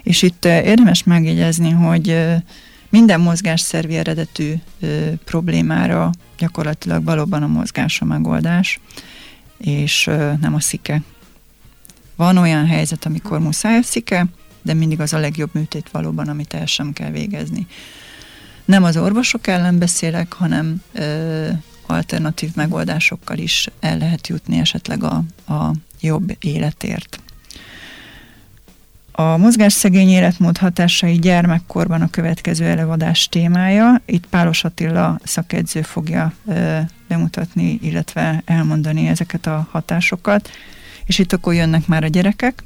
és 0.02 0.22
itt 0.22 0.44
érdemes 0.44 1.04
megjegyezni, 1.04 1.70
hogy 1.70 2.24
minden 2.88 3.20
mozgásszervi 3.20 3.96
eredetű 3.96 4.54
problémára 5.24 6.10
gyakorlatilag 6.38 7.04
valóban 7.04 7.42
a 7.42 7.46
mozgás 7.46 8.00
a 8.00 8.04
megoldás, 8.04 8.80
és 9.58 10.04
nem 10.40 10.54
a 10.54 10.60
szike. 10.60 11.02
Van 12.16 12.36
olyan 12.36 12.66
helyzet, 12.66 13.06
amikor 13.06 13.40
muszáj 13.40 13.76
a 13.76 13.82
szike, 13.82 14.26
de 14.62 14.74
mindig 14.74 15.00
az 15.00 15.12
a 15.12 15.18
legjobb 15.18 15.50
műtét 15.52 15.88
valóban, 15.92 16.28
amit 16.28 16.54
el 16.54 16.66
sem 16.66 16.92
kell 16.92 17.10
végezni. 17.10 17.66
Nem 18.64 18.84
az 18.84 18.96
orvosok 18.96 19.46
ellen 19.46 19.78
beszélek, 19.78 20.32
hanem 20.32 20.82
ö, 20.92 21.48
alternatív 21.86 22.50
megoldásokkal 22.54 23.38
is 23.38 23.68
el 23.80 23.98
lehet 23.98 24.28
jutni 24.28 24.58
esetleg 24.58 25.02
a, 25.02 25.22
a 25.52 25.72
jobb 26.00 26.36
életért. 26.40 27.18
A 29.12 29.36
mozgásszegény 29.36 30.08
életmód 30.08 30.58
hatásai 30.58 31.18
gyermekkorban 31.18 32.02
a 32.02 32.10
következő 32.10 32.64
előadás 32.64 33.28
témája. 33.28 34.00
Itt 34.04 34.26
Pálos 34.26 34.64
Attila 34.64 35.18
szakedző 35.22 35.82
fogja 35.82 36.32
ö, 36.46 36.78
bemutatni, 37.08 37.78
illetve 37.82 38.42
elmondani 38.44 39.06
ezeket 39.06 39.46
a 39.46 39.68
hatásokat, 39.70 40.50
és 41.06 41.18
itt 41.18 41.32
akkor 41.32 41.54
jönnek 41.54 41.86
már 41.86 42.04
a 42.04 42.08
gyerekek. 42.08 42.62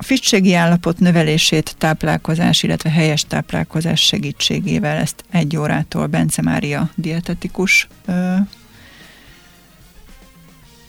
A 0.00 0.02
fittségi 0.02 0.54
állapot 0.54 0.98
növelését 0.98 1.74
táplálkozás, 1.78 2.62
illetve 2.62 2.90
helyes 2.90 3.24
táplálkozás 3.24 4.00
segítségével 4.00 4.96
ezt 4.96 5.24
egy 5.30 5.56
órától 5.56 6.06
Bence 6.06 6.42
Mária 6.42 6.90
dietetikus 6.94 7.88
ö, 8.06 8.36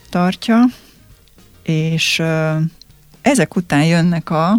tartja 0.10 0.65
és 1.69 2.22
ezek 3.22 3.56
után 3.56 3.86
jönnek 3.86 4.30
a 4.30 4.58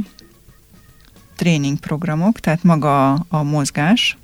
tréningprogramok, 1.37 2.41
tehát 2.41 2.63
maga 2.63 3.13
a, 3.13 3.25
a 3.29 3.43
mozgás, 3.43 4.19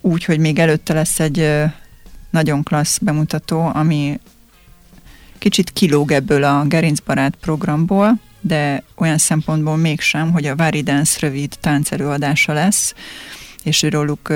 úgy, 0.00 0.24
hogy 0.24 0.38
még 0.38 0.58
előtte 0.58 0.94
lesz 0.94 1.20
egy 1.20 1.64
nagyon 2.30 2.62
klassz 2.62 2.98
bemutató, 2.98 3.70
ami 3.74 4.20
kicsit 5.38 5.70
kilóg 5.70 6.12
ebből 6.12 6.44
a 6.44 6.64
gerincbarát 6.64 7.34
programból, 7.40 8.18
de 8.40 8.82
olyan 8.94 9.18
szempontból 9.18 9.76
mégsem, 9.76 10.32
hogy 10.32 10.46
a 10.46 10.56
Vári 10.56 10.82
Dance 10.82 11.18
rövid 11.20 11.52
táncerőadása 11.60 12.52
lesz, 12.52 12.94
és 13.62 13.82
róluk 13.82 14.32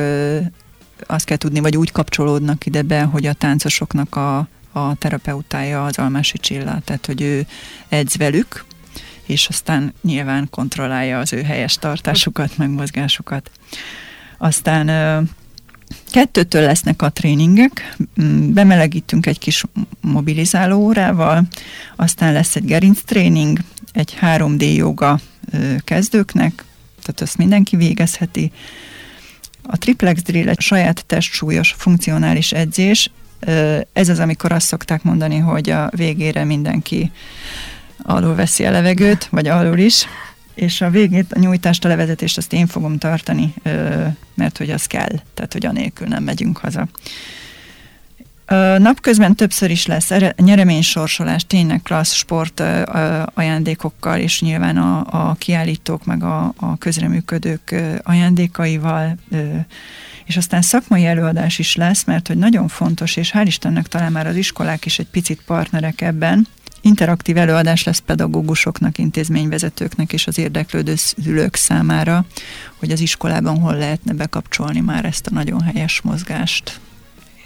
azt 1.07 1.25
kell 1.25 1.37
tudni, 1.37 1.61
vagy 1.61 1.77
úgy 1.77 1.93
kapcsolódnak 1.93 2.67
ide 2.67 2.83
be, 2.83 3.03
hogy 3.03 3.27
a 3.27 3.33
táncosoknak 3.33 4.17
a 4.17 4.49
a 4.73 4.95
terapeutája 4.95 5.85
az 5.85 5.99
Almási 5.99 6.39
Csilla, 6.39 6.81
tehát 6.85 7.07
hogy 7.07 7.23
ő 7.23 7.47
edz 7.89 8.17
velük, 8.17 8.65
és 9.27 9.49
aztán 9.49 9.95
nyilván 10.03 10.49
kontrollálja 10.51 11.19
az 11.19 11.33
ő 11.33 11.43
helyes 11.43 11.75
tartásukat, 11.75 12.57
meg 12.57 12.71
mozgásukat. 12.71 13.51
Aztán 14.39 14.89
kettőtől 16.11 16.63
lesznek 16.63 17.03
a 17.03 17.11
tréningek, 17.11 17.97
mm, 18.23 18.53
bemelegítünk 18.53 19.27
egy 19.27 19.39
kis 19.39 19.65
mobilizáló 20.01 20.79
órával, 20.79 21.43
aztán 21.97 22.33
lesz 22.33 22.57
egy 22.57 22.65
gerinc 22.65 23.01
tréning, 23.05 23.59
egy 23.93 24.17
3D 24.21 24.77
joga 24.77 25.19
kezdőknek, 25.85 26.65
tehát 27.03 27.21
ezt 27.21 27.39
mindenki 27.39 27.77
végezheti. 27.77 28.53
A 29.63 29.79
triplex 29.79 30.23
drill 30.23 30.49
egy 30.49 30.61
saját 30.61 31.05
testsúlyos 31.07 31.75
funkcionális 31.79 32.53
edzés, 32.53 33.11
ez 33.93 34.09
az, 34.09 34.19
amikor 34.19 34.53
azt 34.53 34.67
szokták 34.67 35.03
mondani, 35.03 35.39
hogy 35.39 35.71
a 35.71 35.91
végére 35.97 36.45
mindenki 36.45 37.11
alul 38.03 38.35
veszi 38.35 38.65
a 38.65 38.71
levegőt, 38.71 39.27
vagy 39.31 39.49
alul 39.49 39.79
is, 39.79 40.07
és 40.55 40.81
a 40.81 40.91
végét, 40.91 41.33
a 41.33 41.39
nyújtást, 41.39 41.85
a 41.85 41.89
levezetést 41.89 42.37
azt 42.37 42.53
én 42.53 42.67
fogom 42.67 42.99
tartani, 42.99 43.55
mert 44.35 44.59
hogy 44.59 44.71
az 44.71 44.87
kell, 44.87 45.21
tehát 45.35 45.53
hogy 45.53 45.67
anélkül 45.67 46.07
nem 46.07 46.23
megyünk 46.23 46.59
haza. 46.59 46.89
Napközben 48.79 49.35
többször 49.35 49.71
is 49.71 49.87
lesz 49.87 50.11
nyereménysorsolás, 50.37 51.47
tényleg 51.47 51.83
klassz 51.83 52.13
sport 52.13 52.63
ajándékokkal, 53.35 54.19
és 54.19 54.41
nyilván 54.41 54.77
a, 54.77 55.07
a 55.07 55.35
kiállítók, 55.39 56.05
meg 56.05 56.23
a, 56.23 56.53
a 56.57 56.79
közreműködők 56.79 57.75
ajándékaival 58.03 59.17
és 60.25 60.37
aztán 60.37 60.63
szakmai 60.63 61.07
előadás 61.07 61.59
is 61.59 61.77
lesz, 61.77 62.05
mert 62.05 62.27
hogy 62.27 62.37
nagyon 62.37 62.69
fontos, 62.69 63.17
és 63.17 63.33
hál' 63.35 63.45
Istennek 63.47 63.87
talán 63.87 64.13
már 64.13 64.27
az 64.27 64.37
iskolák 64.37 64.85
is 64.85 64.99
egy 64.99 65.07
picit 65.07 65.43
partnerek 65.47 66.01
ebben, 66.01 66.47
interaktív 66.83 67.37
előadás 67.37 67.83
lesz 67.83 67.99
pedagógusoknak, 67.99 68.99
intézményvezetőknek 68.99 70.13
és 70.13 70.27
az 70.27 70.39
érdeklődő 70.39 70.95
szülők 70.97 71.57
számára, 71.57 72.25
hogy 72.77 72.91
az 72.91 73.01
iskolában 73.01 73.59
hol 73.59 73.77
lehetne 73.77 74.13
bekapcsolni 74.13 74.81
már 74.81 75.05
ezt 75.05 75.27
a 75.27 75.35
nagyon 75.35 75.61
helyes 75.61 76.01
mozgást, 76.01 76.81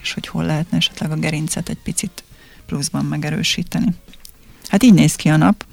és 0.03 0.13
hogy 0.13 0.27
hol 0.27 0.45
lehetne 0.45 0.77
esetleg 0.77 1.11
a 1.11 1.17
gerincet 1.17 1.69
egy 1.69 1.79
picit 1.83 2.23
pluszban 2.67 3.05
megerősíteni. 3.05 3.95
Hát 4.69 4.83
így 4.83 4.95
néz 4.95 5.15
ki 5.15 5.29
a 5.29 5.37
nap. 5.37 5.65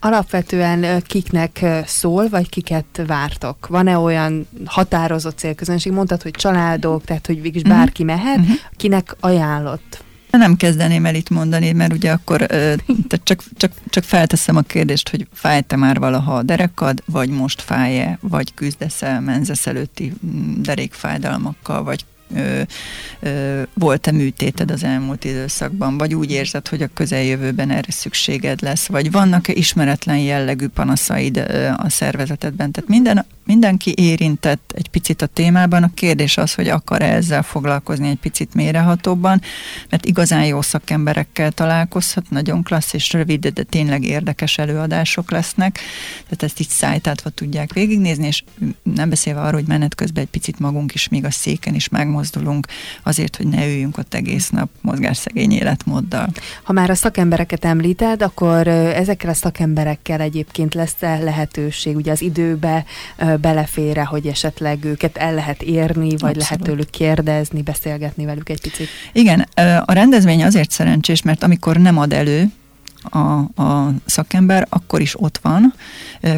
Alapvetően 0.00 1.02
kiknek 1.02 1.64
szól, 1.86 2.28
vagy 2.28 2.48
kiket 2.48 3.02
vártok? 3.06 3.66
Van-e 3.66 3.98
olyan 3.98 4.48
határozott 4.64 5.38
célközönség? 5.38 5.92
Mondtad, 5.92 6.22
hogy 6.22 6.30
családok, 6.30 7.04
tehát 7.04 7.26
hogy 7.26 7.42
végig 7.42 7.62
uh-huh. 7.62 7.78
bárki 7.78 8.04
mehet, 8.04 8.38
uh-huh. 8.38 8.56
kinek 8.76 9.16
ajánlott? 9.20 10.02
Nem 10.30 10.56
kezdeném 10.56 11.06
el 11.06 11.14
itt 11.14 11.30
mondani, 11.30 11.72
mert 11.72 11.92
ugye 11.92 12.10
akkor 12.10 12.46
tehát 12.46 13.20
csak, 13.22 13.42
csak, 13.56 13.72
csak 13.88 14.04
felteszem 14.04 14.56
a 14.56 14.60
kérdést, 14.60 15.08
hogy 15.08 15.26
fájt-e 15.32 15.76
már 15.76 15.98
valaha 15.98 16.36
a 16.36 16.42
derekad, 16.42 17.02
vagy 17.06 17.28
most 17.28 17.62
fáj-e, 17.62 18.18
vagy 18.20 18.54
küzdesz 18.54 19.02
el 19.02 19.20
menzesz 19.20 19.66
előtti 19.66 20.12
mm, 20.26 20.62
derékfájdalmakkal, 20.62 21.82
vagy 21.82 22.04
ö, 22.34 22.62
ö, 23.20 23.62
volt-e 23.74 24.12
műtéted 24.12 24.70
az 24.70 24.84
elmúlt 24.84 25.24
időszakban, 25.24 25.98
vagy 25.98 26.14
úgy 26.14 26.30
érzed, 26.30 26.68
hogy 26.68 26.82
a 26.82 26.90
közeljövőben 26.94 27.70
erre 27.70 27.92
szükséged 27.92 28.62
lesz, 28.62 28.86
vagy 28.86 29.10
vannak-e 29.10 29.52
ismeretlen 29.52 30.18
jellegű 30.18 30.66
panaszaid 30.66 31.36
a 31.76 31.88
szervezetedben. 31.88 32.72
Tehát 32.72 32.90
minden, 32.90 33.26
mindenki 33.48 33.94
érintett 33.96 34.72
egy 34.76 34.88
picit 34.88 35.22
a 35.22 35.26
témában. 35.26 35.82
A 35.82 35.90
kérdés 35.94 36.36
az, 36.36 36.54
hogy 36.54 36.68
akar 36.68 37.02
-e 37.02 37.14
ezzel 37.14 37.42
foglalkozni 37.42 38.08
egy 38.08 38.18
picit 38.18 38.54
mérehatóbban, 38.54 39.40
mert 39.90 40.06
igazán 40.06 40.44
jó 40.44 40.62
szakemberekkel 40.62 41.52
találkozhat, 41.52 42.30
nagyon 42.30 42.62
klassz 42.62 42.92
és 42.92 43.12
rövid, 43.12 43.46
de 43.46 43.62
tényleg 43.62 44.04
érdekes 44.04 44.58
előadások 44.58 45.30
lesznek. 45.30 45.78
Tehát 46.22 46.42
ezt 46.42 46.60
így 46.60 46.68
szájtátva 46.68 47.30
tudják 47.30 47.72
végignézni, 47.72 48.26
és 48.26 48.42
nem 48.82 49.08
beszélve 49.08 49.40
arról, 49.40 49.60
hogy 49.60 49.68
menet 49.68 49.94
közben 49.94 50.22
egy 50.22 50.30
picit 50.30 50.58
magunk 50.58 50.94
is 50.94 51.08
még 51.08 51.24
a 51.24 51.30
széken 51.30 51.74
is 51.74 51.88
megmozdulunk 51.88 52.66
azért, 53.02 53.36
hogy 53.36 53.46
ne 53.46 53.66
üljünk 53.66 53.98
ott 53.98 54.14
egész 54.14 54.48
nap 54.48 54.70
mozgásszegény 54.80 55.52
életmóddal. 55.52 56.28
Ha 56.62 56.72
már 56.72 56.90
a 56.90 56.94
szakembereket 56.94 57.64
említed, 57.64 58.22
akkor 58.22 58.68
ezekkel 58.68 59.30
a 59.30 59.34
szakemberekkel 59.34 60.20
egyébként 60.20 60.74
lesz 60.74 61.00
lehetőség, 61.00 61.96
ugye 61.96 62.12
az 62.12 62.22
időbe 62.22 62.84
belefére, 63.40 64.04
hogy 64.04 64.26
esetleg 64.26 64.84
őket 64.84 65.16
el 65.16 65.34
lehet 65.34 65.62
érni, 65.62 66.08
vagy 66.08 66.14
Abszolút. 66.14 66.42
lehet 66.42 66.62
tőlük 66.62 66.90
kérdezni, 66.90 67.62
beszélgetni 67.62 68.24
velük 68.24 68.48
egy 68.48 68.60
picit? 68.60 68.88
Igen, 69.12 69.46
a 69.84 69.92
rendezvény 69.92 70.44
azért 70.44 70.70
szerencsés, 70.70 71.22
mert 71.22 71.42
amikor 71.42 71.76
nem 71.76 71.98
ad 71.98 72.12
elő, 72.12 72.50
a, 73.02 73.62
a 73.62 73.92
szakember, 74.04 74.66
akkor 74.68 75.00
is 75.00 75.20
ott 75.20 75.38
van. 75.42 75.74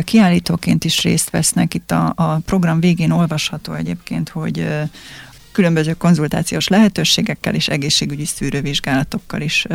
Kiállítóként 0.05 0.85
is 0.85 1.03
részt 1.03 1.31
vesznek. 1.31 1.75
Itt 1.75 1.91
a, 1.91 2.13
a 2.17 2.39
program 2.39 2.81
végén 2.81 3.11
olvasható 3.11 3.73
egyébként, 3.73 4.29
hogy 4.29 4.69
különböző 5.53 5.93
konzultációs 5.93 6.69
lehetőségekkel 6.69 7.55
és 7.55 7.69
egészségügyi 7.69 8.25
szűrővizsgálatokkal 8.25 9.41
is 9.41 9.67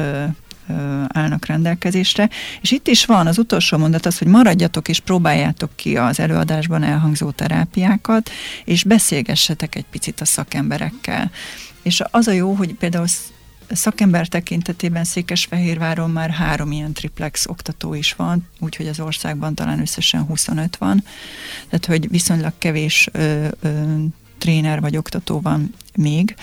állnak 1.07 1.45
rendelkezésre. 1.45 2.29
És 2.61 2.71
itt 2.71 2.87
is 2.87 3.05
van 3.05 3.27
az 3.27 3.37
utolsó 3.37 3.77
mondat 3.77 4.05
az, 4.05 4.17
hogy 4.17 4.27
maradjatok 4.27 4.87
és 4.87 4.99
próbáljátok 4.99 5.71
ki 5.75 5.97
az 5.97 6.19
előadásban 6.19 6.83
elhangzó 6.83 7.31
terápiákat, 7.31 8.29
és 8.65 8.83
beszélgessetek 8.83 9.75
egy 9.75 9.85
picit 9.91 10.21
a 10.21 10.25
szakemberekkel. 10.25 11.31
És 11.81 12.01
az 12.11 12.27
a 12.27 12.31
jó, 12.31 12.53
hogy 12.53 12.73
például 12.73 13.05
szakember 13.69 14.27
tekintetében 14.27 15.03
Székesfehérváron 15.03 16.09
már 16.09 16.29
három 16.29 16.71
ilyen 16.71 16.93
triplex 16.93 17.45
oktató 17.47 17.93
is 17.93 18.13
van, 18.13 18.47
úgyhogy 18.59 18.87
az 18.87 18.99
országban 18.99 19.55
talán 19.55 19.79
összesen 19.79 20.23
25 20.23 20.77
van, 20.77 21.03
tehát 21.69 21.85
hogy 21.85 22.09
viszonylag 22.09 22.53
kevés 22.57 23.09
ö, 23.11 23.47
ö, 23.61 23.95
tréner 24.37 24.81
vagy 24.81 24.97
oktató 24.97 25.41
van 25.41 25.73
még, 25.95 26.35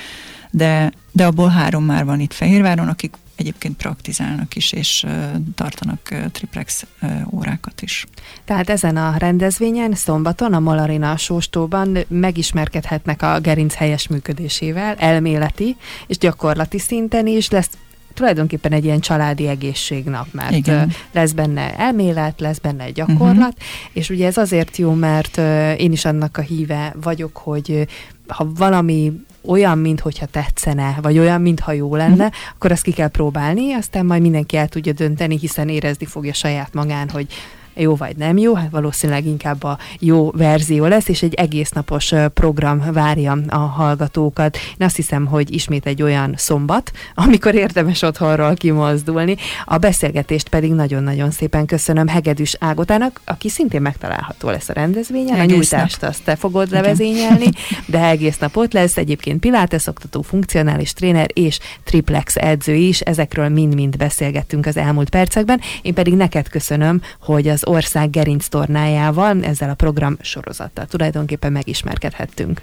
de, 0.51 0.93
de 1.13 1.27
abból 1.27 1.49
három 1.49 1.85
már 1.85 2.05
van 2.05 2.21
itt 2.21 2.33
Fehérváron, 2.33 2.89
akik 2.89 3.17
egyébként 3.37 3.77
praktizálnak 3.77 4.57
is, 4.57 4.73
és 4.73 5.07
tartanak 5.55 6.15
triplex 6.33 6.87
órákat 7.31 7.83
is. 7.83 8.07
Tehát 8.45 8.71
ezen 8.71 8.97
a 8.97 9.17
rendezvényen 9.17 9.95
szombaton 9.95 10.55
a 10.55 10.61
Malarina 10.61 11.17
Sóstóban 11.17 11.99
megismerkedhetnek 12.09 13.23
a 13.23 13.41
gerinc 13.41 13.75
helyes 13.75 14.09
működésével, 14.09 14.95
elméleti 14.95 15.77
és 16.07 16.19
gyakorlati 16.19 16.79
szinten 16.79 17.27
is, 17.27 17.51
lesz 17.51 17.71
tulajdonképpen 18.15 18.73
egy 18.73 18.85
ilyen 18.85 19.01
családi 19.01 19.49
egészségnap, 19.49 20.27
mert 20.31 20.53
Igen. 20.53 20.93
lesz 21.13 21.33
benne 21.33 21.77
elmélet, 21.77 22.41
lesz 22.41 22.59
benne 22.59 22.91
gyakorlat, 22.91 23.37
uh-huh. 23.39 23.93
és 23.93 24.11
ugye 24.11 24.27
ez 24.27 24.37
azért 24.37 24.77
jó, 24.77 24.93
mert 24.93 25.37
én 25.79 25.93
is 25.93 26.05
annak 26.05 26.37
a 26.37 26.41
híve 26.41 26.95
vagyok, 27.03 27.37
hogy 27.37 27.89
ha 28.27 28.53
valami 28.55 29.13
olyan, 29.45 29.79
mintha 29.79 30.27
tetszene, 30.31 30.99
vagy 31.03 31.19
olyan, 31.19 31.41
mintha 31.41 31.73
jó 31.73 31.97
lenne, 31.97 32.27
uh-huh. 32.27 32.41
akkor 32.55 32.73
azt 32.73 32.83
ki 32.83 32.93
kell 32.93 33.09
próbálni, 33.09 33.73
aztán 33.73 34.07
majd 34.07 34.23
mindenki 34.23 34.57
el 34.57 34.69
tudja 34.69 34.93
dönteni, 34.93 35.39
hiszen 35.39 35.69
érezni 35.69 36.07
fogja 36.07 36.33
saját 36.33 36.75
magán, 36.75 37.09
hogy 37.09 37.27
jó 37.75 37.95
vagy 37.95 38.17
nem 38.17 38.39
jó, 38.39 38.55
hát 38.55 38.71
valószínűleg 38.71 39.27
inkább 39.27 39.63
a 39.63 39.79
jó 39.99 40.31
verzió 40.31 40.85
lesz, 40.87 41.09
és 41.09 41.23
egy 41.23 41.35
egész 41.35 41.71
napos 41.71 42.13
program 42.35 42.93
várja 42.93 43.39
a 43.49 43.57
hallgatókat. 43.57 44.57
Én 44.57 44.87
azt 44.87 44.97
hiszem, 44.97 45.27
hogy 45.27 45.55
ismét 45.55 45.87
egy 45.87 46.03
olyan 46.03 46.35
szombat, 46.37 46.91
amikor 47.25 47.55
érdemes 47.55 48.03
otthonról 48.03 48.55
kimozdulni. 48.55 49.37
A 49.65 49.79
beszélgetést 49.79 50.49
pedig 50.49 50.73
nagyon-nagyon 50.73 51.31
szépen 51.31 51.67
köszönöm 51.67 52.09
Hegedűs 52.09 52.57
Ágotának, 52.59 53.21
aki 53.25 53.49
szintén 53.49 53.83
megtalálható 53.83 54.49
lesz 54.49 54.69
a 54.69 54.73
rendezvényen. 54.73 55.35
Egész 55.35 55.53
a 55.53 55.55
nyújtást 55.55 56.01
nap. 56.01 56.11
azt 56.11 56.25
te 56.25 56.37
fogod 56.37 56.67
Igen. 56.67 56.83
levezényelni, 56.83 57.49
de 57.87 58.05
egész 58.05 58.39
nap 58.39 58.57
ott 58.57 58.73
lesz. 58.73 58.97
Egyébként 58.97 59.41
Pilates 59.41 59.87
oktató, 59.87 60.23
funkcionális 60.23 60.93
tréner 60.93 61.31
és 61.33 61.59
triplex 61.85 62.37
edző 62.37 62.75
is. 62.75 63.01
Ezekről 63.01 63.49
mind-mind 63.49 63.97
beszélgettünk 63.97 64.67
az 64.67 64.77
elmúlt 64.77 65.11
percekben. 65.11 65.61
Én 65.83 65.95
pedig 65.95 66.15
neked 66.15 66.49
köszönöm, 66.49 67.03
hogy 67.21 67.49
az 67.49 67.62
az 67.63 67.69
ország 67.69 68.11
gerinc 68.11 68.49
tornájával, 68.49 69.45
ezzel 69.45 69.71
a 69.71 69.75
program 69.75 70.17
sorozattal 70.21 70.87
tulajdonképpen 70.87 71.53
megismerkedhettünk. 71.53 72.63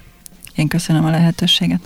Én 0.56 0.68
köszönöm 0.68 1.06
a 1.06 1.10
lehetőséget. 1.10 1.82